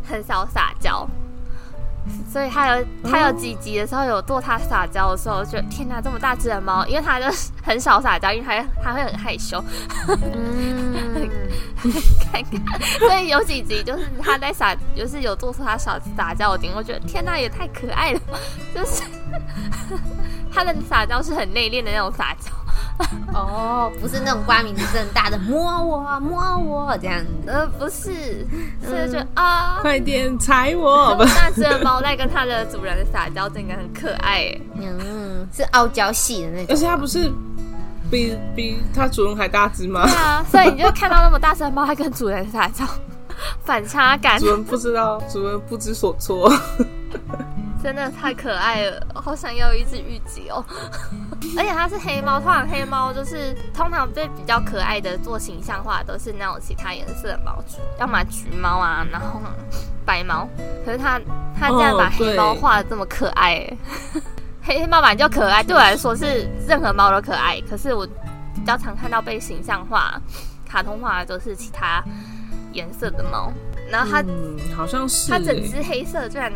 [0.08, 1.08] 很少撒娇，
[2.30, 9.62] 所以他有他有几集的时候有做他撒娇的时候，觉得天哪，这么大只的猫，因为他就是很少撒娇，因为他他会很害羞。
[10.08, 11.28] 嗯，
[12.32, 18.20] 看看，所以有几集就是他在撒，就是有做出他撒撒娇的点，我觉得天哪，也太可爱了，
[18.74, 19.02] 就是
[20.52, 22.50] 他的撒娇是很内敛的那种撒娇。
[23.34, 28.46] 哦，不是那种光明正大的摸我摸我这样子，呃，不是，
[28.82, 31.16] 是就啊，快点踩我！
[31.18, 37.30] 那只猫在跟它的主人撒娇，真的很可爱，嗯，是傲娇系的那种，而且它不是
[38.10, 40.04] 比比它主人还大只吗？
[40.06, 42.84] 对啊，所以你就看到那么大只的猫还跟主人撒娇，
[43.64, 46.52] 反差感，主人不知道，主人不知所措。
[47.84, 50.64] 真的太可爱了，好想要一只玉吉哦！
[51.54, 57.62] 而且它是黑猫，通常黑猫就是通常被比较可爱的做形象化都是那种其他颜色的猫，
[58.00, 59.38] 要么橘猫啊，然后
[60.02, 60.48] 白猫。
[60.82, 61.20] 可是它
[61.60, 63.70] 它竟然把黑猫画的这么可爱，
[64.64, 67.60] 黑黑猫本来就可爱，对我来说是任何猫都可爱。
[67.68, 70.18] 可是我比较常看到被形象化、
[70.66, 72.02] 卡通化的都是其他
[72.72, 73.52] 颜色的猫，
[73.90, 76.50] 然后它、嗯、好像是它整只黑色，居然。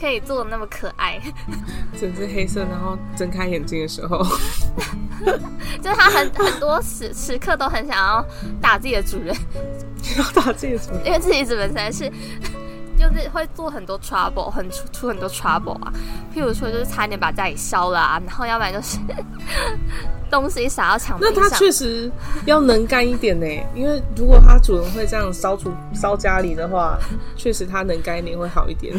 [0.00, 1.20] 可以做的那么可爱，
[2.00, 4.18] 整只黑色，然后睁开眼睛的时候，
[5.82, 8.24] 就是他很很多时时刻都很想要
[8.60, 9.36] 打自己的主人，
[10.16, 12.10] 要打自己的主人，因为自己主人实在是
[12.98, 15.92] 就是会做很多 trouble，很出出很多 trouble 啊，
[16.34, 18.98] 譬如说就是差点把家里烧了啊，然后要不然就是。
[20.30, 22.10] 东西撒到墙壁上，那它确实
[22.46, 23.46] 要能干一点呢。
[23.74, 26.98] 因为如果它主人会这样烧出烧家里的话，
[27.36, 28.94] 确实它能干一点会好一点，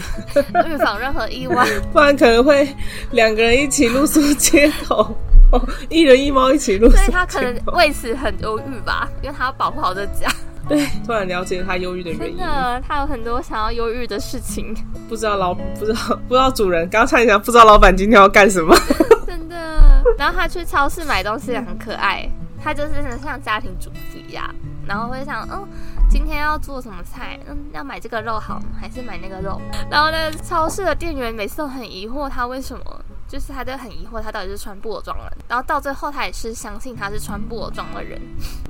[0.67, 1.65] 预防任何意外。
[1.93, 2.67] 不然可能会
[3.11, 5.15] 两个人一起露宿街头，
[5.51, 6.97] 哦，一人一猫一起露宿。
[6.97, 10.29] 所以它可能为此很忧郁吧，因为它要保护好这家。
[10.71, 12.37] 对，突然了解他忧郁的原因。
[12.37, 14.73] 真的，他有很多想要忧郁的事情。
[15.09, 18.73] 不知道老不知道不知道主人，刚刚差一点不知道老板今天要干什么。
[19.27, 20.03] 真的。
[20.17, 22.25] 然后他去超市买东西也很可爱，
[22.63, 24.49] 他就是像家庭主妇一样，
[24.87, 25.67] 然后会想，嗯，
[26.09, 27.37] 今天要做什么菜？
[27.49, 29.59] 嗯，要买这个肉好还是买那个肉？
[29.89, 38.21] 然后呢，超市的店员每次都很疑惑他为什么，就是他都很疑惑他到底是穿布偶装的人，然后到最后他也是相信他是穿布偶装的人，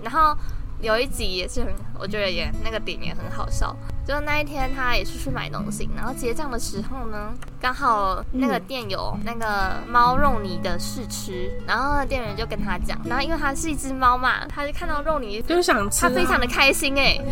[0.01, 0.35] 然后。
[0.81, 3.75] 有一集也是很，我觉得也那个点也很好笑。
[4.03, 17.25] 就那一天他也是去买东西，然后结账的时候呢，刚好那个店有那个猫肉泥的试吃，然后店员就跟他讲，然后因为他是一只猫嘛，他就看到肉泥就想吃，啊，他非常的开心哎，欸，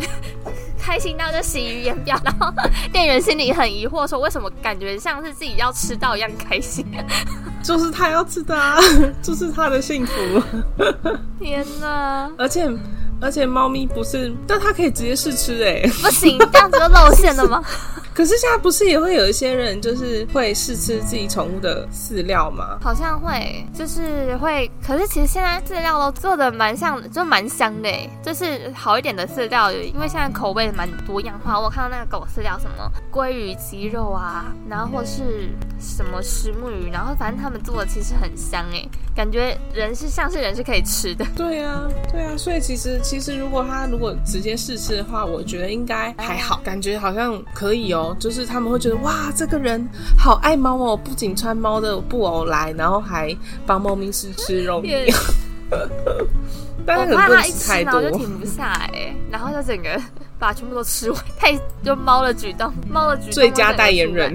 [0.78, 2.18] 开心到就喜于言表。
[2.24, 2.54] 然后
[2.92, 6.86] 店员心里很疑惑，说为什么感觉像是自己要吃到一样开心？
[7.64, 8.78] 就是他要吃的，啊，
[9.20, 10.12] 就是他的幸福。
[11.40, 12.30] 天哪！
[12.38, 12.70] 而且。
[13.20, 17.62] 而且猫咪不是，但它可以直接试吃哎，不行，这样子就露馅了吗？
[18.12, 22.78] 可是现在不是也会有一些人就是会试吃自己宠物的饲料吗？
[22.82, 24.70] 好像会，就是会。
[24.84, 27.88] 可是其实现在饲料都做的蛮像，就蛮香的，
[28.22, 31.58] 就是好一点的饲料，因为现在口味蛮多样化。
[31.58, 41.26] 我看到那个狗饲料，什么鲑鱼鸡肉啊，然后或是什么石目鱼，然后反正他们做的其实很香哎，感觉人是像是人是可以吃的。
[41.36, 48.16] 对啊，对啊，所以其实其实如果他如果直接试吃的话，我觉得应该还好，感觉好像可以哦。
[48.18, 49.86] 就是他们会觉得哇，这个人
[50.18, 54.90] 好爱猫哦，不仅穿猫的布偶来，然后还帮猫咪试吃肉泥。
[56.86, 60.00] 但是我怕他一吃，然后就停不下来，然后就整个
[60.38, 61.22] 把全部都吃完。
[61.38, 61.52] 太
[61.84, 63.32] 就猫的举动，猫的举动。
[63.32, 64.34] 最佳代言人。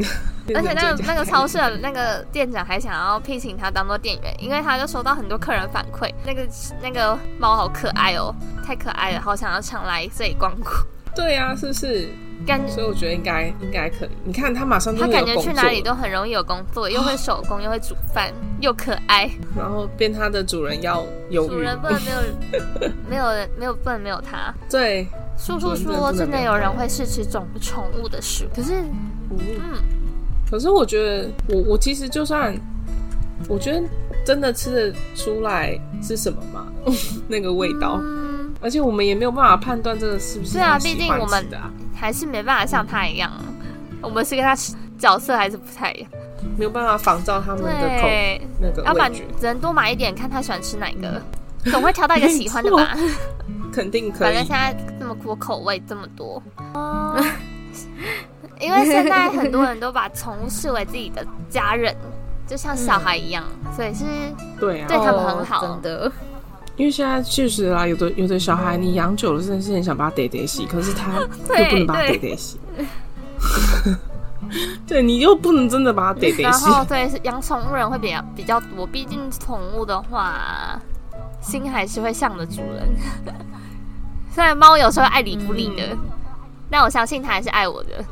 [0.54, 6.48] 而且那个那个超市的那个店长还想要聘请他当做店员，因为他就收到很多客人反馈，那个
[6.82, 8.34] 那个猫好可爱哦，
[8.66, 10.70] 太可爱了，好想要常来这里光顾。
[11.16, 12.10] 对呀、啊，是不是？
[12.46, 14.10] 感所以我觉得应该应该可以。
[14.26, 19.32] 你看他马上他感觉去哪里都很容易有工作，又会手工，又会煮饭，又可爱。
[19.58, 24.54] 然后变他的主人要有主人不能没有 没有人没有不能没有他。
[24.70, 28.74] 对，叔叔说真的有人会试吃种宠物的食物，可是
[29.32, 29.80] 嗯，
[30.50, 32.56] 可是我觉得我我其实就算
[33.50, 33.84] 我觉得
[34.26, 36.68] 真的吃的出来是什么嘛，
[37.28, 38.00] 那个味道。
[38.02, 38.26] 嗯。
[38.62, 41.46] 而且我们也没有办法判断这个是不是是啊，毕竟我们
[41.94, 43.32] 还是没办法像他一样，
[44.02, 44.56] 我们是跟他
[44.98, 46.10] 角色还是不太一样，
[46.58, 48.08] 没有办法仿照他们的口
[48.60, 51.22] 那个，要不然只能多买一点，看他喜欢吃哪个，
[51.70, 52.96] 总会挑到一个喜欢的吧？
[53.72, 54.20] 肯定可以。
[54.22, 56.42] 反正现在这么多口味这么多，
[58.60, 61.96] 因为现在很多 人都把宠物视为自己的家人，
[62.48, 63.44] 就像小孩一样，
[63.76, 64.04] 所以是
[64.60, 66.12] 对对他们很好，真的。
[66.78, 71.28] 因为现在确实啦，有的有的小孩你养久了，真的是很想把他逮逮洗， 可是他又
[71.70, 72.60] 不能把他逮逮洗。
[74.86, 80.80] 对，你又不能真的把它逮逮然后对，是养宠物人会比较比较多，毕竟宠物的话，
[81.42, 82.88] 心还是会向着主人。
[84.32, 85.98] 虽然猫有时候爱理不理的，嗯、
[86.70, 88.04] 但我相信他还是爱我的。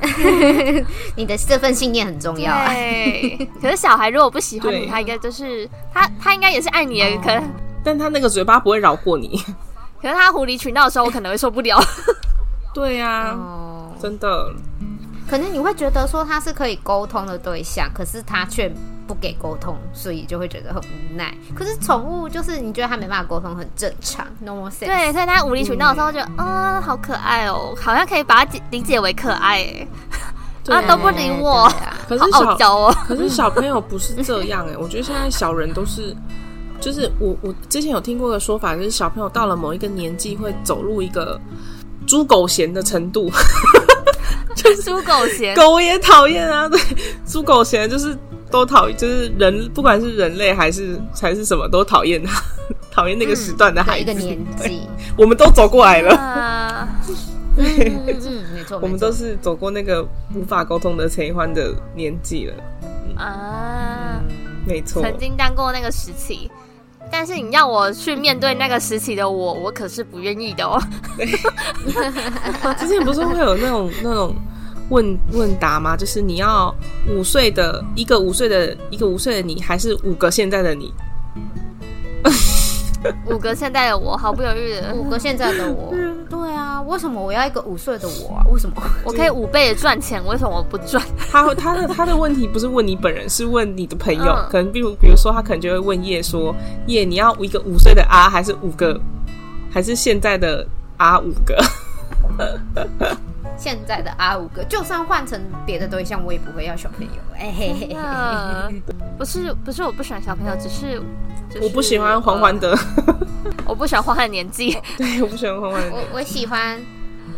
[1.16, 2.54] 你的这份信念很重要。
[2.68, 7.42] 对，可是小孩如果不喜欢你，他应该就是他，他应该也是爱你的，可能。
[7.82, 9.42] 但他那个嘴巴不会饶过你。
[10.00, 11.80] 可是他无理取闹的时候，我可能会受不了。
[12.72, 14.52] 对呀、啊，真的。
[15.28, 18.72] 可能你会觉得说他是可以沟通的对象，可是他却
[19.08, 21.34] 不给沟通，所以就会觉得很无奈。
[21.56, 24.86] 可是宠物就是你觉得它没办法沟通，很正常，normal sense。
[24.86, 29.88] 对，所以他无理取闹的时候就，就、嗯、啊，好可爱哦，好像可以把它理解为可爱哎。
[30.68, 32.94] 啊，都不理我，啊、可是小傲娇哦。
[33.06, 36.14] 可是小朋友不是这样哎，我觉得现在小人都是。
[36.80, 41.36] 就是我我之前有听过的说法，就是小朋友到了某一个年纪会走入一个
[42.06, 43.28] 猪狗嫌的程度，
[44.54, 46.80] 就是猪狗嫌，狗也讨厌啊，对，
[47.26, 48.16] 猪狗嫌就是
[48.50, 52.42] 都讨厌，就是人不管是人类还是还是什么都讨厌他，
[52.90, 54.10] 讨厌那个时段的孩子。
[54.10, 54.82] 嗯、一个年纪，
[55.16, 56.88] 我们都走过来了，啊、
[57.56, 58.04] 对，嗯，
[58.54, 62.54] 没错，我们都是走过那个无法沟通的陈欢的年纪了，
[63.16, 64.20] 啊，
[64.66, 66.50] 没错，曾经当过那个时期。
[67.10, 70.78] 但是你让我去面对那个时期的我，我可是不愿意的哦。
[71.16, 71.26] 对，
[72.76, 74.34] 之前不是会有那种那种
[74.90, 75.96] 问问答吗？
[75.96, 76.74] 就是你要
[77.08, 80.92] 五岁的一个五岁的一个五岁的你，还是五个现在的你？
[83.30, 84.92] 五个现在的我，毫不犹豫的。
[84.92, 85.94] 五个现在的我，
[86.28, 88.44] 对啊，为什么我要一个五岁的我啊？
[88.52, 88.74] 为什么
[89.04, 90.20] 我可以五倍的赚钱？
[90.26, 91.00] 为什么我不赚？
[91.30, 94.32] 他他的他的问题不是问你本人，是问你的朋友。
[94.32, 96.54] 嗯、可能比如比如说，他可能就会问叶说
[96.88, 99.00] ：“叶，你要一个五岁的啊，还是五个，
[99.70, 100.66] 还是现在的
[100.96, 101.56] 啊五个？”
[103.58, 107.12] 现在的阿五哥，就算换成别的对象，我也不会要小朋友。
[107.36, 108.82] 哎嘿嘿嘿，
[109.18, 111.02] 不是不是，我不喜欢小朋友，只是。
[111.50, 112.78] 就是、我不喜欢欢欢的，
[113.64, 114.78] 我不喜欢欢欢的年纪。
[114.98, 115.82] 对，我不喜欢欢欢。
[115.90, 116.78] 我我喜欢，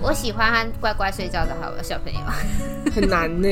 [0.02, 2.18] 我喜欢乖乖睡觉的好了小朋友。
[2.92, 3.48] 很难呢，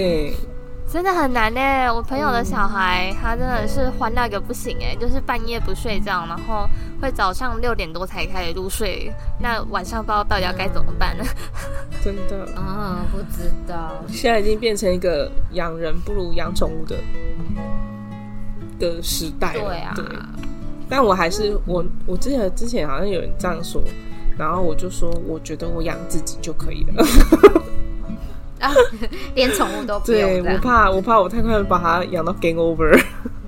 [0.91, 1.61] 真的很难呢。
[1.95, 6.67] 我朋友的小孩，他真的是欢那个不行哎，就是半夜不睡觉，然后
[7.01, 9.13] 会早上六点多才开始入睡。
[9.39, 11.25] 那晚上不知道到底要该怎么办呢？
[12.03, 13.93] 真的啊，不知道。
[14.09, 16.97] 现在已经变成一个养人不如养宠物的
[18.79, 19.61] 的时代了。
[19.61, 19.93] 对啊。
[19.95, 20.05] 对
[20.91, 23.83] 但我还是我，我记得之前好像有人这样说，
[24.39, 27.05] 然后我就说，我觉得我养自己就可以了。
[28.61, 28.71] 啊，
[29.35, 30.21] 连宠物都不用。
[30.21, 33.01] 对，我怕，我怕我太快把它养到 game over。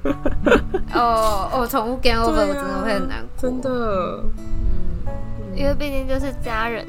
[0.95, 3.27] 哦哦，宠物 game over，、啊、我真的会很难过。
[3.41, 4.23] 真的，
[5.07, 5.13] 嗯，
[5.55, 6.87] 因为毕竟就是家人。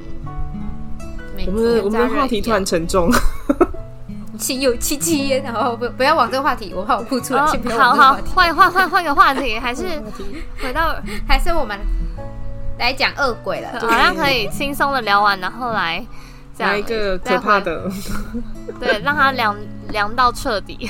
[1.47, 3.11] 我们的我们的话题突然沉重。
[4.39, 7.45] 心有戚戚焉，然后不不要往这个话题，我怕我哭出来。
[7.47, 9.83] 先不要好好换换换换个话题，还是
[10.63, 10.95] 回到
[11.27, 11.77] 还是我们
[12.79, 16.03] 来讲恶鬼了，好像可以轻松的聊完，然后来
[16.53, 17.89] 讲一个可怕的，
[18.79, 19.55] 对，让他凉
[19.89, 20.89] 凉到彻底。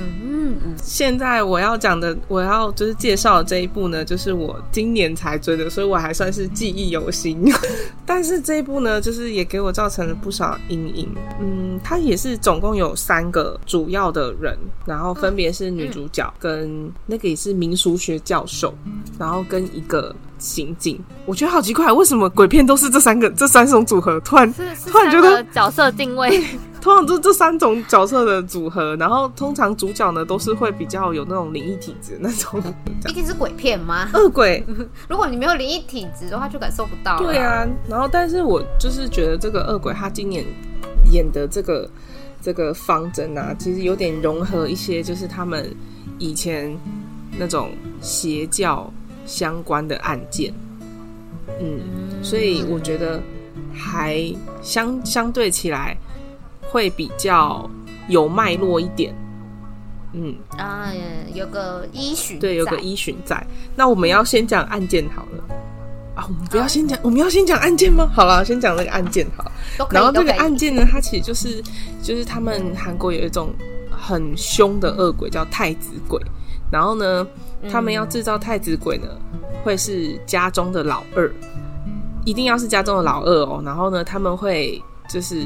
[0.00, 7.44] 嗯现在我要讲的，我要就是介绍的这一部呢，就是我今年才追的，所以我还算是记忆犹新。
[8.06, 11.08] 但是这一部呢，就是也给我造成了不少阴影。
[11.40, 18.72] 嗯，它也是总共有三个主要的人，然后分别是女主角跟那个也是民俗学教授，
[19.18, 20.98] 然后跟一个刑警。
[21.26, 24.18] 我觉得好奇怪，为什么鬼片都是这三个这三种组合？
[24.20, 24.52] 突然
[24.86, 26.42] 突然觉得角色定位。
[26.80, 32.62] 通常就这三种角色的组合，然后通常主角呢都是会比较有那种灵异体质那种。
[33.04, 34.08] 毕竟是鬼片吗？
[34.14, 34.64] 恶鬼。
[35.08, 37.18] 如果你没有灵异体质的话，就感受不到。
[37.18, 40.44] 对啊，然后但是我就是觉得这个恶鬼他今年
[41.10, 41.90] 演的这个
[42.40, 45.68] 这个方针啊，其实有点融合一些就是他们
[46.20, 46.74] 以前
[47.36, 48.90] 那种邪教
[49.28, 50.52] 相关的案件。
[51.60, 51.78] 嗯，
[52.24, 53.22] 所以我觉得
[53.72, 54.20] 还
[54.60, 55.96] 相相对起来。
[56.70, 57.66] 会比较
[58.10, 59.14] 有脉络一点，
[60.12, 60.92] 嗯啊，
[61.32, 63.42] 有个依循，对，有个依循在。
[63.74, 65.44] 那我们要先讲案件好了
[66.14, 68.06] 啊，我们不要先讲，我们要先讲案件吗？
[68.14, 69.50] 好了，先讲那个案件好。
[69.90, 71.62] 然后这个案件呢，它其实就是
[72.02, 73.50] 就是他们韩国有一种
[73.90, 76.20] 很凶的恶鬼叫太子鬼，
[76.70, 77.26] 然后呢，
[77.70, 79.08] 他们要制造太子鬼呢，
[79.62, 81.32] 会是家中的老二，
[82.24, 83.62] 一定要是家中的老二哦。
[83.64, 84.82] 然后呢，他们会。
[85.10, 85.42] 就是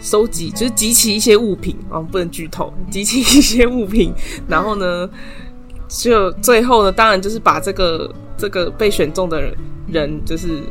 [0.00, 4.14] 收集，就是集齐一些物品哦，不能剧透，集齐一些物品，
[4.46, 5.10] 然后呢，
[5.88, 8.08] 就最后呢，当然就是把这个
[8.38, 9.56] 这个被选中的人，
[9.88, 10.62] 人就是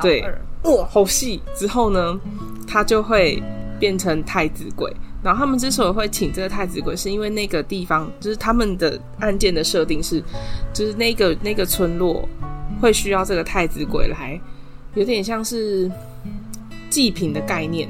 [0.00, 0.24] 对，
[0.62, 1.42] 哇，好细。
[1.54, 2.18] 之后呢，
[2.66, 3.42] 他就会
[3.78, 4.90] 变成太子鬼。
[5.22, 10.20] 然后他们之所以会请这个太子鬼，是因为那个地方就是他们的案件的设定是，
[10.72, 12.28] 就是那个那个村落
[12.80, 14.40] 会需要这个太子鬼来，
[14.94, 15.88] 有点像是
[16.90, 17.88] 祭品的概念。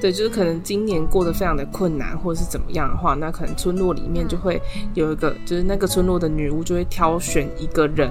[0.00, 4.62] 对，就是可能今年过得非常的困难，或者是怎么样的话，那可能村落里面就会
[4.94, 8.08] 有一个，就是那个村落的女巫就会挑选一个人，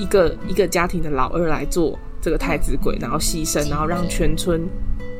[0.00, 4.68] 一个一个家庭的老二来做这个太子鬼，然后牺牲，然后让全村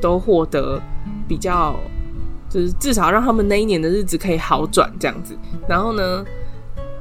[0.02, 0.82] 都获得
[1.28, 1.78] 比较。
[2.48, 5.36] 就是至少让他们那一年的日子可以好转这样子，
[5.68, 6.24] 然后呢，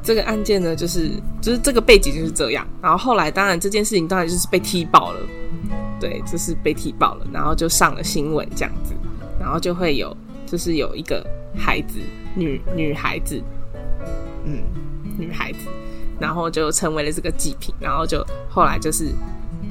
[0.04, 5.20] 这个案件呢，就是就是这个背景就是这样，然后后来当然这件事情当然就是被踢爆了，
[6.02, 8.94] 对，就是被踢爆了，然后就上了新闻这样子，
[9.40, 11.26] 然后就会有就是有一个
[11.56, 12.00] 孩子
[12.36, 13.42] 女女孩子，
[14.44, 14.62] 嗯，
[15.18, 15.60] 女孩子，
[16.20, 19.06] 然后就成为了这个祭品，然后就后来就是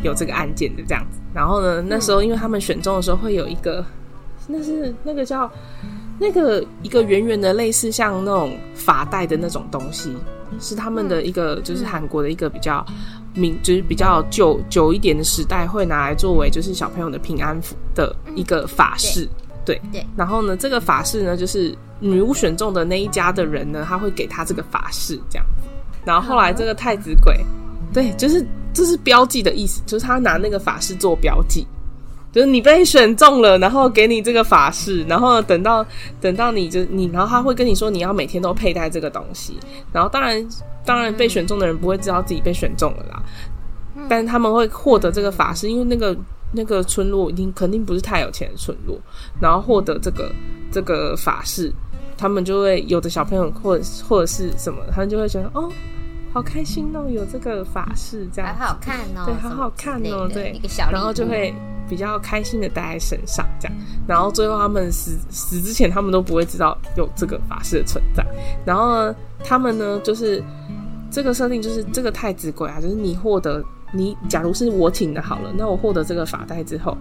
[0.03, 3.85] 有这个案件的这样子，然后呢，那时候因为他们选中的时候会有一个。
[4.47, 5.51] 那是那个叫
[6.19, 10.15] 那个一个圆圆的，类似像那种发带的那种东西，
[10.61, 12.85] 是他们的一个，就是韩国的一个比较
[13.35, 19.29] 明，就是比较久久一点的时代会拿来作为就是小朋友的平安符的一个法式，
[19.65, 20.07] 对对。
[20.17, 25.69] 然后呢，这个法式呢，就是女巫选中的那一家的人呢，他会给他这个法式这样子。
[26.05, 27.45] 然后后来这个太子鬼，
[27.93, 31.67] 对，就是这是标记的意思，就是他拿那个法式做标记。
[32.33, 35.85] 就是你被选中了，然后给你这个法式，然后等到
[36.21, 39.59] 等到你就你，然后他会跟你说你要每天都佩戴这个东西，
[39.93, 40.47] 然后当然
[40.85, 43.23] 当然被选中的人不会知道自己被选中了啦，
[44.09, 46.15] 但是他们会获得这个法式，因为那个
[46.53, 48.99] 那个村落一定肯定不是太有钱的村落，
[49.41, 50.31] 然后获得这个
[50.71, 51.73] 这个法式，
[52.19, 55.71] 他们就会有的小朋友或者或者是什么，他们就会觉得哦，
[56.37, 61.55] 好开心哦，有这个法式这样，好好看哦，对，好好看哦，对，一个小，然后就会。
[61.89, 63.79] 比较开心的戴在身上，这样，
[64.09, 68.27] 然后最后他们死死之前，他们都不会知道有这个法式的存在。
[68.65, 69.15] 然后呢，
[69.45, 70.43] 他们呢，就是
[71.13, 73.63] 这个设定，就是这个太子鬼啊，就是你获得
[73.93, 76.99] 你，假如是我请的好了，那我获得这个法带之后，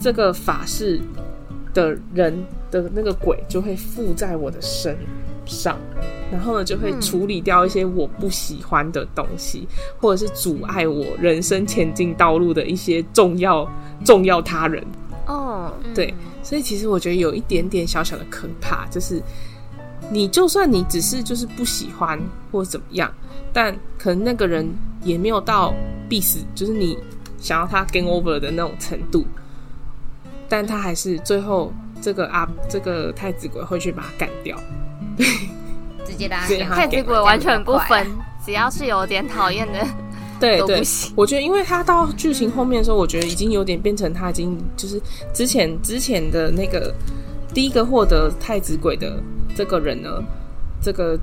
[0.00, 1.00] 这个法式
[1.72, 4.98] 的人的那个鬼就会附在我的身
[5.48, 5.76] 上，
[6.30, 13.68] 然后呢，就会处理掉一些我不喜欢的东西，嗯、或者是阻碍我人生前进道路的一些重要
[14.04, 14.86] 重要他人。
[15.26, 19.22] 哦，对，所以其实我觉得有一点点小小的可怕，就是
[20.10, 22.18] 你就算你只是就是不喜欢
[22.52, 23.12] 或怎么样，
[23.52, 24.66] 但可能那个人
[25.02, 25.74] 也没有到
[26.08, 26.96] 必死，就是你
[27.38, 29.26] 想要他 game over 的那种程度，
[30.48, 34.58] 但他还是最后这个啊这个太子鬼会去把他干掉。
[36.06, 36.38] 直接拉
[36.74, 38.06] 太子鬼完全不分，
[38.44, 39.86] 只要是有点讨厌的，
[40.40, 40.82] 对对，
[41.14, 45.00] 我觉得，因为他到剧情后面的时候，我觉得已经有点变成他已经就是
[45.34, 46.94] 之前之前的那个
[47.52, 49.22] 第一个获得太子鬼的
[49.54, 50.08] 这个人呢，
[50.80, 51.18] 这个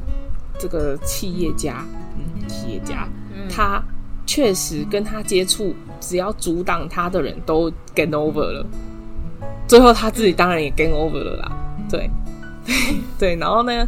[0.60, 1.84] 这个企业家，
[2.18, 3.82] 嗯，企业家，嗯、他
[4.26, 8.66] 确实跟他接触，只要阻挡他的人都 gain over 了，
[9.68, 11.52] 最后他自己当然也 gain over 了啦，
[11.90, 12.10] 对。
[13.18, 13.88] 对，然后呢，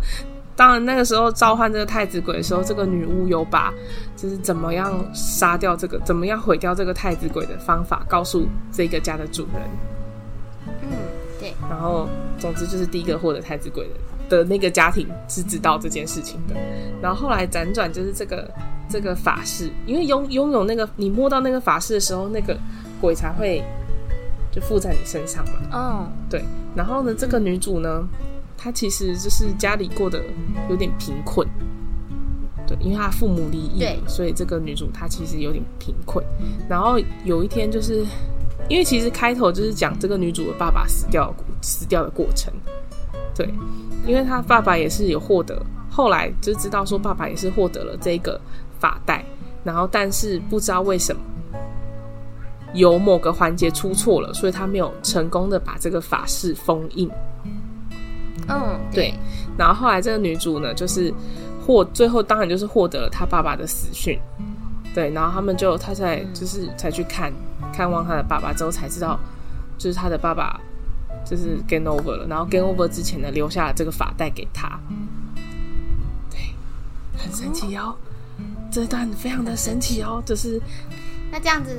[0.56, 3.74] 当然那个时候召唤这个太子鬼的时候，这个女巫有把
[4.16, 9.62] 就是怎么样杀掉这个，怎么样毁掉这个太子鬼的方法告诉这个家的主人。
[10.84, 10.98] 嗯，
[11.40, 11.54] 对。
[11.70, 12.08] 然后，
[12.40, 13.88] 总之就是第一个获得太子鬼
[14.30, 16.56] 的的那个家庭是知道这件事情的。
[17.02, 18.50] 然后后来辗转就是这个
[18.90, 22.58] 这个法师，因为拥拥有那个你摸到那个法师的时候，那个
[23.00, 23.64] 鬼才会
[24.52, 25.54] 就附在你身上嘛。
[25.72, 26.44] 哦，对。
[26.76, 28.08] 然后呢，这个女主呢？
[28.68, 30.22] 他其实就是家里过得
[30.70, 31.48] 有点贫困，
[32.68, 36.22] 对，因为他父母离异，对，所以这个女主她其实有点贫困。
[36.68, 38.06] 然后有一天，就是
[38.68, 42.54] 因为其实开头就是讲这个女主的爸爸死掉死掉的过程，
[43.34, 43.50] 对，
[44.06, 48.38] 因为他爸爸也是有获得，后来就知道说爸爸也是获得了这个
[48.82, 49.24] 发带，
[49.64, 51.22] 然后但是不知道为什么
[52.74, 57.10] 有某个环节出错了，所以他没有成功的把这个法式封印。
[58.50, 59.14] 嗯，对。
[59.58, 61.14] 然后后来这个女主呢，就是
[61.66, 64.20] 获最后当然就是获得了她爸爸的死讯，
[64.94, 65.10] 对。
[65.12, 67.34] 然后他们就她才就是才去看
[67.74, 69.20] 看望她的爸爸之后才知道，
[69.78, 70.60] 就是她的爸爸
[71.26, 72.28] 就是 game over 了。
[72.28, 74.80] 然后 game over 之前呢，留下了这个发带给她。
[76.30, 76.40] 对，
[77.18, 77.96] 很神奇哦，
[78.72, 80.62] 这段非常的神奇哦，就是
[81.32, 81.76] 那这样子，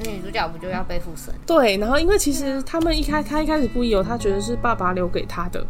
[0.00, 1.32] 女主角不就要被附身？
[1.46, 1.76] 对。
[1.76, 5.64] 然后因为其实他们一开他一开始不疑有，他觉得是爸爸留给他的。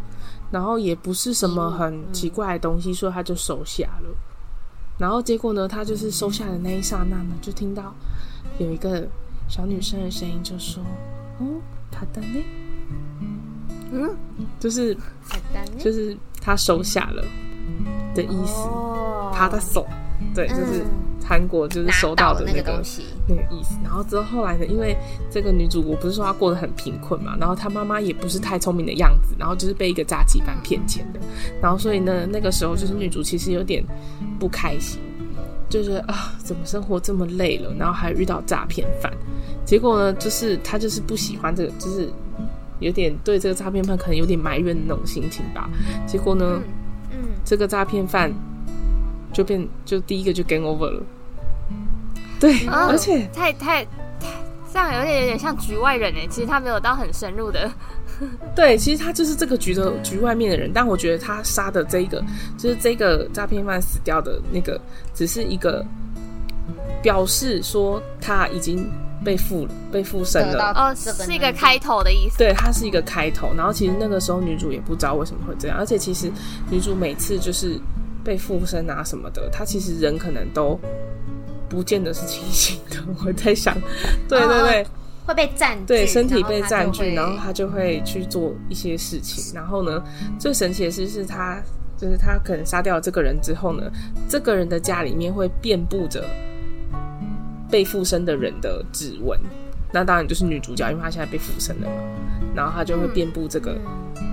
[0.53, 4.09] 然后也不是什么很奇怪的东西，所以他就收下了。
[4.99, 7.91] 然后结果呢，他就是收下的那一刹那呢，就听到
[8.59, 9.07] 有一个
[9.49, 10.83] 小女生的声音，就说
[11.41, 12.43] ：“哦，他的呢？”
[13.91, 14.15] 嗯，
[14.59, 14.95] 就是
[15.79, 17.25] 就是他收下了
[18.15, 18.67] 的意思，
[19.33, 19.85] 他的手，
[20.35, 20.83] 对，就是。
[21.25, 22.83] 韩国就是收到的那个
[23.29, 23.77] 那个意思。
[23.81, 24.93] 然后之后后来呢，因为
[25.31, 31.19] 这个女主，我不是说她过得很贫困嘛，然后她妈妈也不是太聪明的样子，然后就是被一个诈欺犯骗钱的。
[31.61, 33.81] 然后所以呢，那个时候就是女主其实有点
[34.37, 34.99] 不开心，
[35.69, 39.09] 就是啊，怎么生活这么累了，然后还遇到诈骗犯。
[39.63, 42.11] 结果呢，就是她就是不喜欢这个，就是
[42.79, 45.69] 有点对这个诈骗犯可能有点埋怨的那种心情吧。
[46.05, 46.63] 结果呢，嗯，
[47.43, 48.33] 这个诈骗犯。
[49.33, 51.01] 就变就第一个就 game over 了，
[52.39, 54.29] 对，哦、而且太太太
[54.71, 57.67] 这样有点有点像局外人哎，其实他没有到很深入的，
[58.55, 62.23] 对，其实他就是这个局的局外面的人，但我觉得他杀的这一个
[62.59, 64.79] 就是这个诈骗犯死掉的那个，
[65.15, 65.83] 只是一个
[67.01, 68.87] 表示说他已经
[69.23, 76.31] 被附被附身了，哦，是一个开头的意思，对，它是一个开头，然后其实那个时候女主也不知道为什么会这样，而且其实
[76.69, 77.79] 女主每次就是。
[78.25, 80.79] 被附身啊什么的，她其实人可能都
[81.67, 82.95] 不见得是清醒的。
[83.25, 83.75] 我在想，
[84.29, 84.85] 对对对，哦、
[85.25, 89.53] 会被占据，对身体被占据，然后她就会去做一些事情。
[89.53, 90.01] 然后呢，
[90.39, 91.61] 最神奇的是，是她
[91.97, 93.91] 就是她可能杀掉了这个人之后呢，
[94.29, 96.23] 这个人的家里面会遍布着
[97.73, 99.39] 被附身的人的指纹。
[99.91, 101.95] 那当然就是女主角，因为她现在被附身了嘛，
[102.55, 103.75] 然后她就会遍布这个、
[104.17, 104.23] 嗯、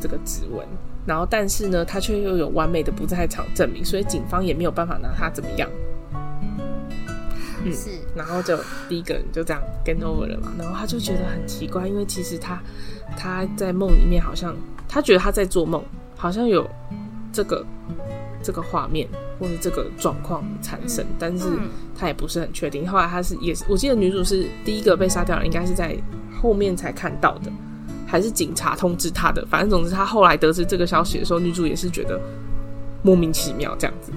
[0.00, 0.64] 这个指纹。
[1.04, 5.68] 然后，但是呢，她却又有完美的不在场证明，所以警方也没有办法拿她怎么样。
[7.64, 7.90] 嗯，是。
[8.14, 8.56] 然后就
[8.88, 10.52] 第一个人就这样 get over 了嘛。
[10.56, 12.62] 然后他就觉得很奇怪，因为其实他
[13.16, 14.54] 他在梦里面好像
[14.88, 15.82] 他觉得他在做梦，
[16.16, 16.64] 好像有
[17.32, 17.66] 这个
[18.44, 19.08] 这个画面
[19.40, 21.46] 或者这个状况产生，但是
[21.98, 22.86] 他也不是很确定。
[22.86, 25.96] 后来他是也是，我记得女主是第一个被杀掉的，应该是在
[26.40, 27.50] 后面才看到的。
[28.06, 32.20] 还是警察通知他的，反正总之他后来得知这个消息的时候，女主也是觉得
[33.02, 34.12] 莫名其妙这样子。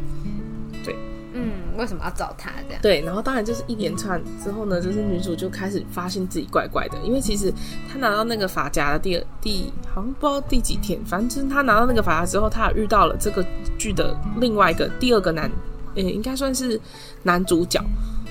[1.78, 2.82] 为什么要找他这样？
[2.82, 7.54] 对，然后当然就是一连串之后呢，就是女主就开始发现自己怪怪的，因为其实
[7.88, 13.46] 她拿到那个发夹的第二第好像不知道第几天，反正就是她拿到那个发夹之后，她遇到了这个
[13.78, 15.50] 剧的另外一个第二个男，
[15.96, 16.80] 呃、应该算是
[17.24, 17.84] 男主角。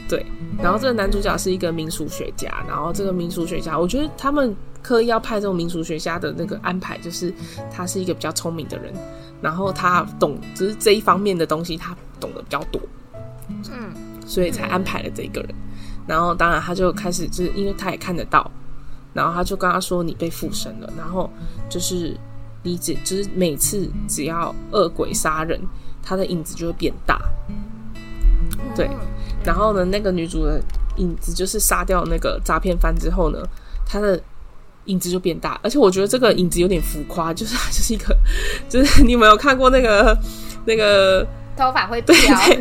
[0.09, 0.25] 对，
[0.63, 4.55] 然后这个男主角是一个民俗学家，然后这个民俗学家，我觉得他们。
[4.83, 7.35] 刻意要派这种民俗学家的那个安排，就是
[7.73, 8.95] 他是一个比较聪明的人，
[9.43, 12.81] 然后他懂，只是这一方面的东西他懂得比较多，
[13.49, 13.93] 嗯，
[14.27, 15.55] 所以才安排了这一个人。
[16.07, 18.51] 然后当然他就开始，就是因为他也看得到，
[19.13, 21.31] 然后他就跟他说：“你被附身了，然后
[21.69, 22.17] 就是
[22.63, 25.61] 你只就是每次只要恶鬼杀人，
[26.03, 27.21] 他的影子就会变大。”
[28.77, 28.91] 对，
[29.45, 30.63] 然后呢，那个女主的
[30.97, 33.39] 影子就是杀掉那个诈骗犯之后呢，
[33.85, 34.21] 她的。
[34.87, 38.17] 影子就变大，而且我觉得这个影子有点浮夸，就是就是一个，
[38.69, 40.17] 就是你有没有看过那个
[40.65, 41.27] 那个
[41.57, 42.15] 头发会飘，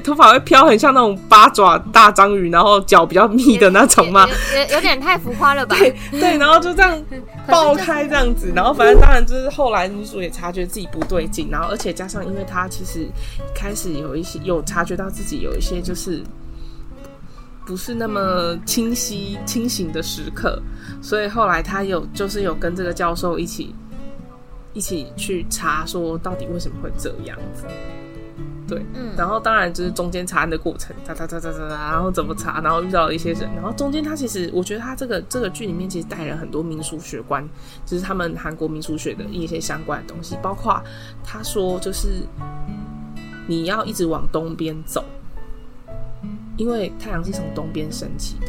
[0.03, 4.27] 头发会飘，很像那种八爪大章鱼，然后脚比较密的那种吗？
[4.53, 5.75] 有有，有点太浮夸了吧？
[5.77, 6.99] 对对， 然后就这样
[7.47, 13.07] 爆开这样子，然后反正当然就是后来女主也察觉自己不对劲，然后而且加上因为她其实
[13.53, 16.23] 开始有一些有察觉到自己有一些就是。
[17.67, 20.61] 不是那么清晰清醒的时刻，
[21.01, 23.73] 所以后来她有就是有跟这个教授一起
[24.73, 27.65] 一起去查，说到底为什么会这样子。
[28.67, 37.47] 对，嗯，然后当然就是中间查案的过程，查查查查查，然后怎么查，然后遇到了一些人，然后中间他其实我觉得他这个这个剧里面其实带了很多民俗学观，
[37.85, 40.81] 就是他们韩国民俗学的一些相关的东西，包括
[41.23, 42.23] 他说就是
[43.47, 45.03] 你要一直往东边走。
[46.57, 48.47] 因为太阳是从东边升起的，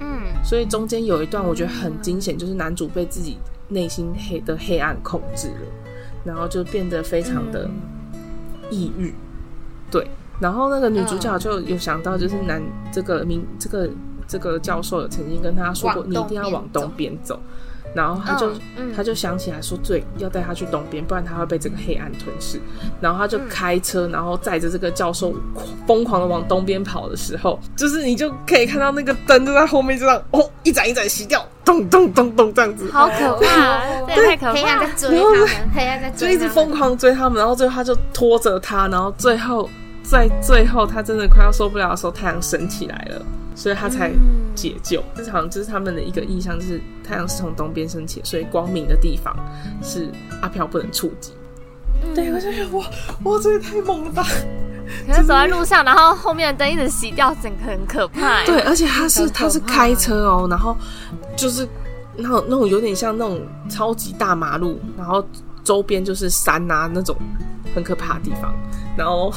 [0.00, 3.36] 嗯，所以中间有一段我觉得很惊险，就是男主被自己
[3.68, 5.66] 内心黑的黑暗控制了，
[6.24, 7.68] 然后就变得非常的
[8.70, 9.12] 抑郁，
[9.92, 10.04] 对，
[10.40, 13.88] 然后那个女主角就有想到，就是男这个名这个
[14.26, 17.38] 这个教授有曾经跟他说过，你一定要往东边走。
[17.94, 18.50] 然后他就、
[18.96, 22.58] 他就想起来说，对，要带他去东边，不然他会被这个黑暗吞噬。
[23.02, 25.34] 然后他就开车，然后载着这个教授
[25.86, 39.68] 疯狂的往东边跑的时候，就是你就可以看到那个灯就在后面就这样哦，一盏一盏熄掉，咚咚咚咚这样子，好可怕，对，太可怕，黑暗在追他们，黑暗在追，就一直疯狂追他们，然后最后他就拖着他，然后最后
[40.02, 43.24] 在最后他真的快要受不了的时候，太阳升起来了。
[43.54, 44.10] 所以他才
[44.54, 49.36] 解救，这好像就是他们的一个意象，就是太阳是从东边升起，所以光明的地方
[49.82, 51.32] 是阿飘不能触及。
[52.02, 52.82] 嗯、对，我就觉得哇
[53.24, 54.24] 哇，这也太猛了吧！
[55.06, 58.42] 可是走在路上，然后后面的灯一直熄掉，整个很可怕。
[58.46, 60.74] 对，而且他是他是开车哦，然后
[61.36, 61.68] 就是
[62.16, 65.22] 那种那种有点像那种超级大马路，然后
[65.62, 67.14] 周边就是山啊那种
[67.74, 68.54] 很可怕的地方，
[68.96, 69.30] 然后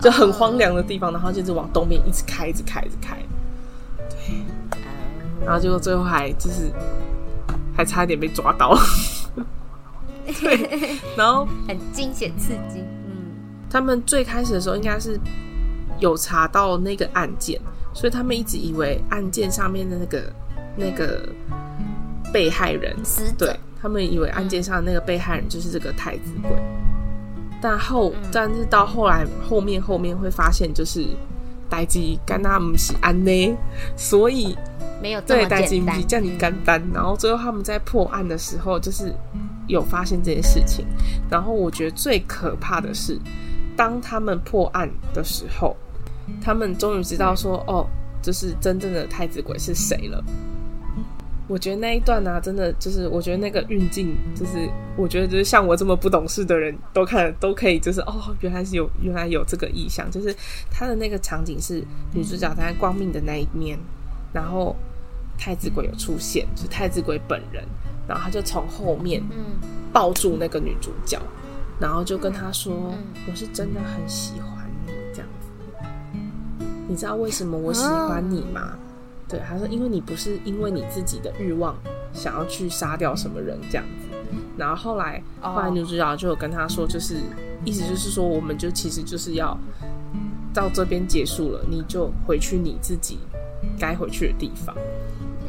[0.00, 3.16] 就很荒凉的地方，然后就是往东边一直开，一直开，一直开，
[4.10, 4.18] 对，
[5.44, 6.70] 然后结果最后还就是
[7.76, 8.76] 还差一点被抓到，
[10.40, 13.34] 对，然后很惊险刺激，嗯，
[13.70, 15.18] 他们最开始的时候应该是
[15.98, 17.60] 有查到那个案件，
[17.92, 20.32] 所以他们一直以为案件上面的那个
[20.76, 21.28] 那个。
[22.32, 22.94] 被害人，
[23.38, 26.50] 对，他们以为案件上的那个被害人就是这个太子鬼，
[27.60, 31.06] 但后，但是到后来后面后面会发现，就是
[31.68, 33.56] 代志干那不是安呢，
[33.96, 34.56] 所以
[35.02, 36.82] 没有对代志不是叫你干单。
[36.92, 39.12] 然后最后他们在破案的时候，就是
[39.66, 40.86] 有发现这件事情。
[41.30, 43.18] 然后我觉得最可怕的是，
[43.76, 45.76] 当他们破案的时候，
[46.40, 47.86] 他们终于知道说，哦，
[48.22, 50.22] 就是真正的太子鬼是谁了。
[51.48, 60.34] 我觉得那一段呢、啊，真的就是，我觉得那个运镜，就是我觉得就是像我这么不懂事的人都看都可以，就是哦，原来是有原来有这个意象，就是
[60.70, 63.78] 他的那个场景是女主角在光明的那一面，
[64.32, 64.74] 然后
[65.38, 67.62] 太子鬼有出现，就是太子鬼本人，
[68.08, 69.22] 然后他就从后面
[69.92, 71.20] 抱住那个女主角，
[71.78, 72.92] 然后就跟她说
[73.30, 75.48] ：“我是真的很喜欢你，这样子，
[76.88, 78.76] 你知道为什么我喜欢你吗？”
[79.28, 81.74] 对，他说：“因为你不是因为你自己的欲望
[82.12, 84.16] 想要去杀掉什么人这样子，
[84.56, 87.16] 然后后来后来女主角就有跟他说，就是
[87.64, 89.58] 意思就是说，我们就其实就是要
[90.54, 93.18] 到这边结束了，你就回去你自己
[93.80, 94.72] 该回去的地方。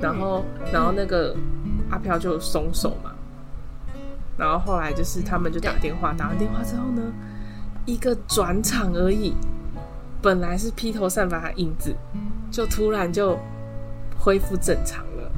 [0.02, 1.36] 然后然后那个
[1.92, 3.12] 阿飘就松手嘛，
[4.40, 7.04] 然后后来就是他们就打电话，打完电话之后呢，
[7.86, 9.36] 一个转场而已，
[10.20, 11.96] 本来是披头散发的影子，
[12.50, 13.38] 就突然就。”
[14.20, 15.32] 恢复正常了，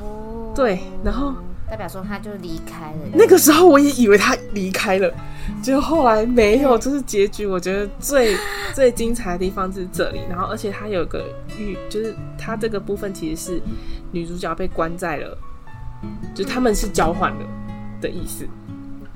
[0.00, 1.34] 哦，对，然后
[1.68, 2.98] 代表说他就离开了。
[3.12, 5.12] 那个时候我也以为他离开了，
[5.62, 7.46] 结果后来没有，就是结局。
[7.46, 8.36] 我觉得最
[8.74, 11.24] 最精彩的地方是这里，然后而且他有个
[11.58, 13.62] 预，就是他这个部分其实是
[14.12, 15.36] 女主角被关在了，
[16.34, 17.46] 就他们是交换了
[18.00, 18.46] 的意思。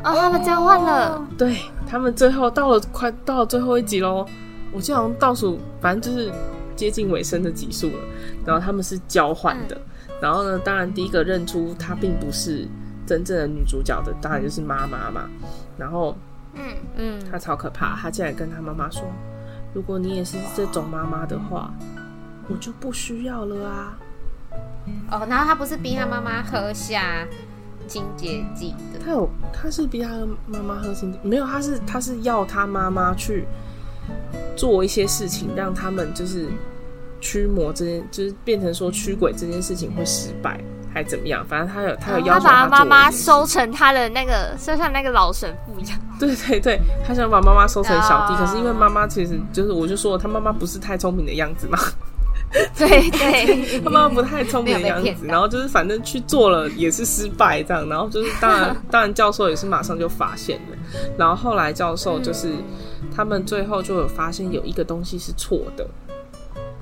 [0.03, 4.26] 哦，他们交换了，对，他们最后到了快到了最后一集喽，
[4.72, 6.32] 我记得好像倒数，反正就是。
[6.76, 8.04] 接近尾声的集数了，
[8.44, 12.66] 然后他们是交换的，嗯、然后呢，当然第一个认出她并不是
[13.06, 15.28] 真正的女主角的，当然就是妈妈嘛。
[15.76, 16.16] 然后，
[16.54, 16.62] 嗯
[16.96, 19.02] 嗯，她超可怕，她竟然跟她妈妈说
[19.74, 21.72] ：“如果你也是这种妈妈的话，
[22.48, 23.98] 我就不需要了啊。”
[25.10, 27.26] 哦，然后她不是逼她妈妈喝下
[27.88, 30.10] 清洁剂的，她有，她是逼她
[30.46, 33.46] 妈妈喝清洁，没有，她是她是要她妈妈去。
[34.57, 36.46] 做一些事情，让他们就是
[37.20, 40.61] 驱魔这件，就是变成说驱鬼这件事情会失败，
[40.92, 41.44] 还怎么样？
[41.46, 45.98] 反正他有，他有要求他，他把他妈妈收成他的那个，就像那个老神父一样。
[46.20, 51.78] 对对对，他想把妈妈收成小弟，可是因为妈妈其实就是，我就说他妈妈不是太聪明的样子嘛。
[52.78, 60.76] 对对，他妈妈不太聪明的样子，然后就是反正去做了也是失败这样，然后就是当然当然教授也是马上就发现了，
[61.18, 62.50] 然后后来教授就是。
[63.14, 65.86] 他们最后就有发现有一个东西是错的，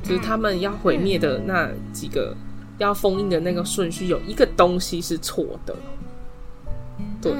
[0.03, 2.35] 就是他们要毁灭的那几个
[2.79, 5.75] 要封印的那个顺序有一个东西是错的。
[7.21, 7.33] 对，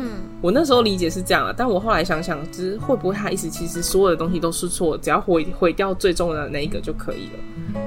[0.43, 7.81] 我那时候理解是这样啊，但我后来想想，就是会不会他意思其实所有的东西都是错，只要毁毁掉最重要的那一个就可以了。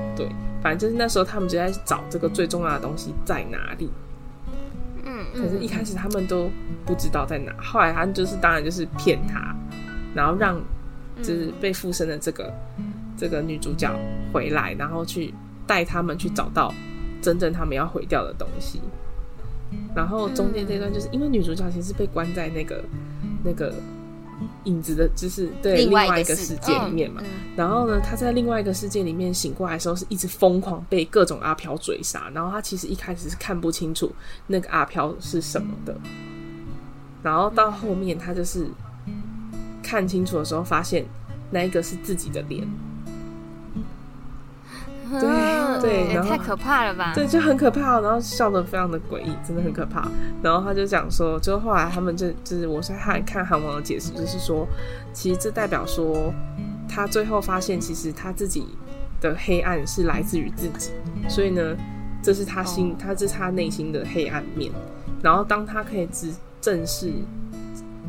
[0.66, 3.90] 对，反正就是那时候他们就在找这个最重要的东西在哪里。
[5.06, 6.50] 嗯，可是一开始他们都
[6.86, 9.56] 不知道在哪，后来他们就是当然就是骗他，
[10.16, 10.60] 然后让。
[11.24, 12.54] 就是被附身的这个
[13.16, 13.90] 这个女主角
[14.34, 15.34] 回来，然后去
[15.66, 16.74] 带他们去找到
[17.22, 18.82] 真正他们要毁掉的东西。
[19.96, 22.84] 然后中间这段就是因为女主角其实被关在那个
[23.46, 23.74] 那个
[24.66, 27.24] 影子的，就是对另外一个世界里面嘛。
[27.56, 32.30] 然后呢，他在另外一个世界里面醒过来的时候，是一直疯狂被各种阿飘追杀。
[32.34, 34.12] 然后他其实一开始是看不清楚
[34.48, 35.98] 那个阿飘是什么的。
[37.24, 38.68] 然后到后面，他就是。
[39.88, 41.06] 看清楚的时候，发现
[41.52, 42.68] 那一个是自己的脸。
[45.10, 47.14] 对对，然后太可怕了吧？
[47.14, 50.08] 对，就很可怕，然后笑得非常的诡异，真的很可怕。
[50.42, 54.68] 然后他就讲说，就后来他们就就是我在看看韩王的解释，就是说，
[55.14, 56.34] 其实这代表说，
[56.88, 58.68] 他最后发现，其实他自己
[59.22, 60.92] 的黑暗是来自于自己，
[61.30, 61.76] 所以呢，
[62.22, 64.72] 这是他心，他这是他内心的黑暗面。
[65.22, 67.12] 然后当他可以直正视。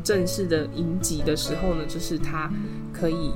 [0.03, 2.49] 正式的迎击的时候呢，就是他
[2.93, 3.33] 可以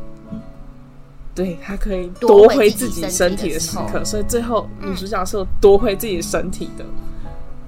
[1.34, 6.86] 对，他可以夺回自己身体的时刻，所以最后女主角是有夺回自己的身体的。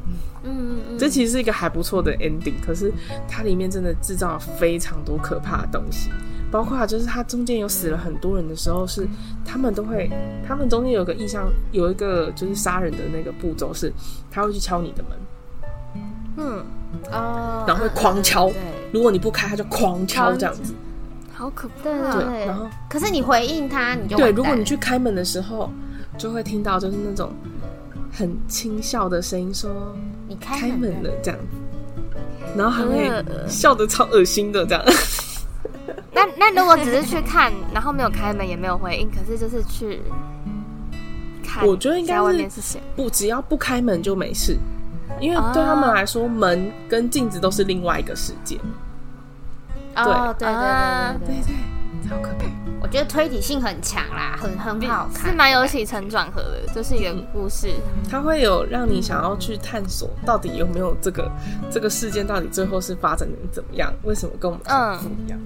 [0.06, 0.98] 嗯，嗯嗯。
[0.98, 2.92] 这其实是一个还不错的 ending，可是
[3.28, 6.10] 它里面真的制造了非常多可怕的东西，
[6.52, 9.08] 包括就是它中间有死了很多人的时候，是
[9.46, 10.10] 他们都会，
[10.48, 13.92] 他们中间有个意象，有一个就是杀人的那个步骤是，
[14.30, 15.18] 他会去敲你的门，
[16.38, 16.66] 嗯，
[17.12, 18.56] 哦，然后会狂敲，对，
[18.92, 20.74] 如果你不开，他就狂敲这样子，
[21.44, 21.84] 好可怕。
[21.84, 25.70] 对对对，然后可是你回应他，你就对，如果你去开门的时候，
[26.18, 27.32] 就会听到就是那种
[28.12, 29.70] 很轻笑的声音说。
[30.26, 32.16] 你开开门了这样子，
[32.58, 34.84] 然后还会呃笑的超恶心的这样。
[36.14, 40.02] 那那如果只是去看，然后没有开门也没有回应，可是就是去
[41.44, 42.82] 看，我觉得应该是在外面是谁？
[42.96, 44.58] 不，只要不开门就没事，
[45.20, 48.58] 因为对他们来说，门跟镜子都是另外一个世界。
[49.96, 52.46] 哦，对对啊对对对，对，超可悲。
[52.82, 57.74] 我觉得推理性很强啦，很很好看，是蛮有起承转合的，就是一个故事。
[58.10, 61.32] 它会有让你想要去探索，到底有没有这个
[61.72, 63.92] 这个事件，到底最后是发展的怎么样？
[64.04, 65.40] 为什么跟我们想的不一样？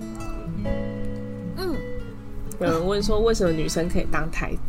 [1.57, 1.75] 嗯，
[2.59, 4.59] 有人问说，为什么女生可以当太子？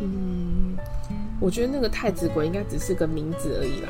[0.00, 0.76] 嗯，
[1.40, 3.88] 我觉得那个太子鬼应该只是个名字而已啦。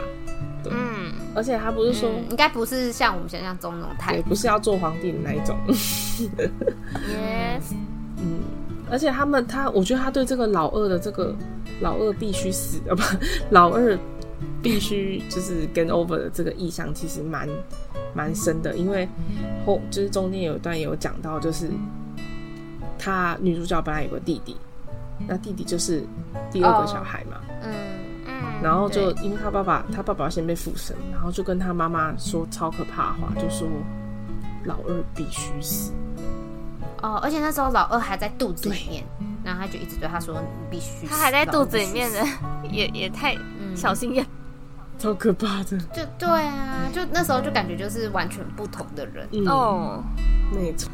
[0.62, 5.56] 对，嗯，而且他不是说，应该不是像我们想象中那种太也，不是要做皇帝的那一种。
[5.68, 7.72] Yes，
[8.18, 8.40] 嗯，
[8.90, 11.34] 而且他们他，我觉得他对这个老二的这个
[11.80, 13.02] 老二必须死啊，不，
[13.50, 13.96] 老二
[14.62, 17.48] 必须就是 get over 的这个意象，其实蛮
[18.14, 19.08] 蛮深的，因为
[19.64, 21.70] 后就是中间有一段有讲到，就是
[22.98, 24.56] 他女主角本来有个弟弟，
[25.26, 26.02] 那弟弟就是
[26.50, 27.40] 第二个小孩嘛，
[28.62, 33.68] 然后就因为他爸爸他爸爸先被附身，然后就跟他妈妈说超可怕的话，就说
[34.64, 35.92] 老二必须死。
[37.02, 39.04] 哦，而且那时候老二还在肚子里面，
[39.44, 42.18] 然后他就一直对他说：“你必须。”他还在肚子里面呢，
[42.72, 43.36] 也也太
[43.76, 44.26] 小心眼，
[44.98, 45.78] 超可怕的。
[45.92, 49.28] 就对啊，就那时候就感觉就是完全不同的人。
[49.30, 50.02] 嗯，哦。
[50.52, 50.90] 没错。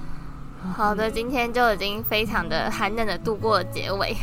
[0.76, 4.14] 好的，今天就已经非常的寒冷的度过了结尾，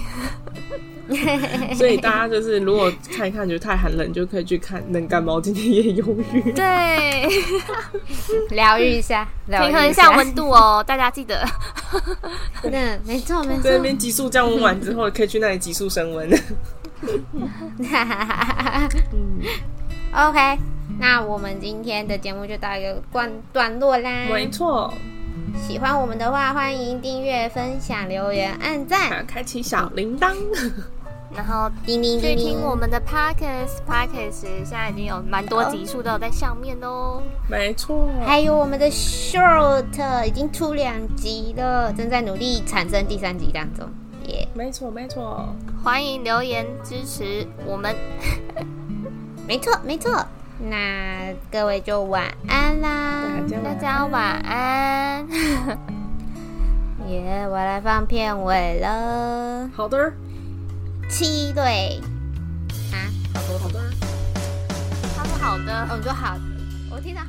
[1.76, 6.42] 所以大家就是如果看一看觉得太寒冷，就可以去看《能感冒今天也忧郁》。
[6.54, 7.30] 对，
[8.56, 11.46] 疗愈一下，平衡一下温度哦，大家记得。
[12.64, 13.64] 嗯，没错没错。
[13.64, 16.30] 在那边急速降温完之后，可以去那里急速升温。
[19.12, 19.42] 嗯
[20.14, 20.58] ，OK，
[21.00, 24.26] 那我们今天的节目就到一个段段落啦。
[24.32, 24.94] 没错。
[25.68, 30.34] 喜欢我们的话，欢迎订阅、分享、留言、按赞，开启小铃铛，
[31.36, 37.24] 然后叮叮去听我们的 Podcast，Podcast 现在已经有蛮多集数都有在上面哦。
[37.50, 43.88] 没错，还有我们的 Short 已经出两集了，正在努力产生第三集当中。
[44.28, 45.48] 耶、yeah，没错没错，
[45.84, 47.96] 欢迎留言支持我们。
[49.48, 50.26] 没错没错。
[50.64, 53.24] 那各位就晚安啦，
[53.64, 55.28] 大家晚安。
[57.10, 59.68] 耶，yeah, 我来放片尾了。
[59.74, 60.14] 好的，
[61.12, 62.02] 七对。
[62.94, 63.80] 啊，好的好的，
[65.16, 66.42] 他说好的，哦，你说好的，
[66.90, 67.22] 我听到。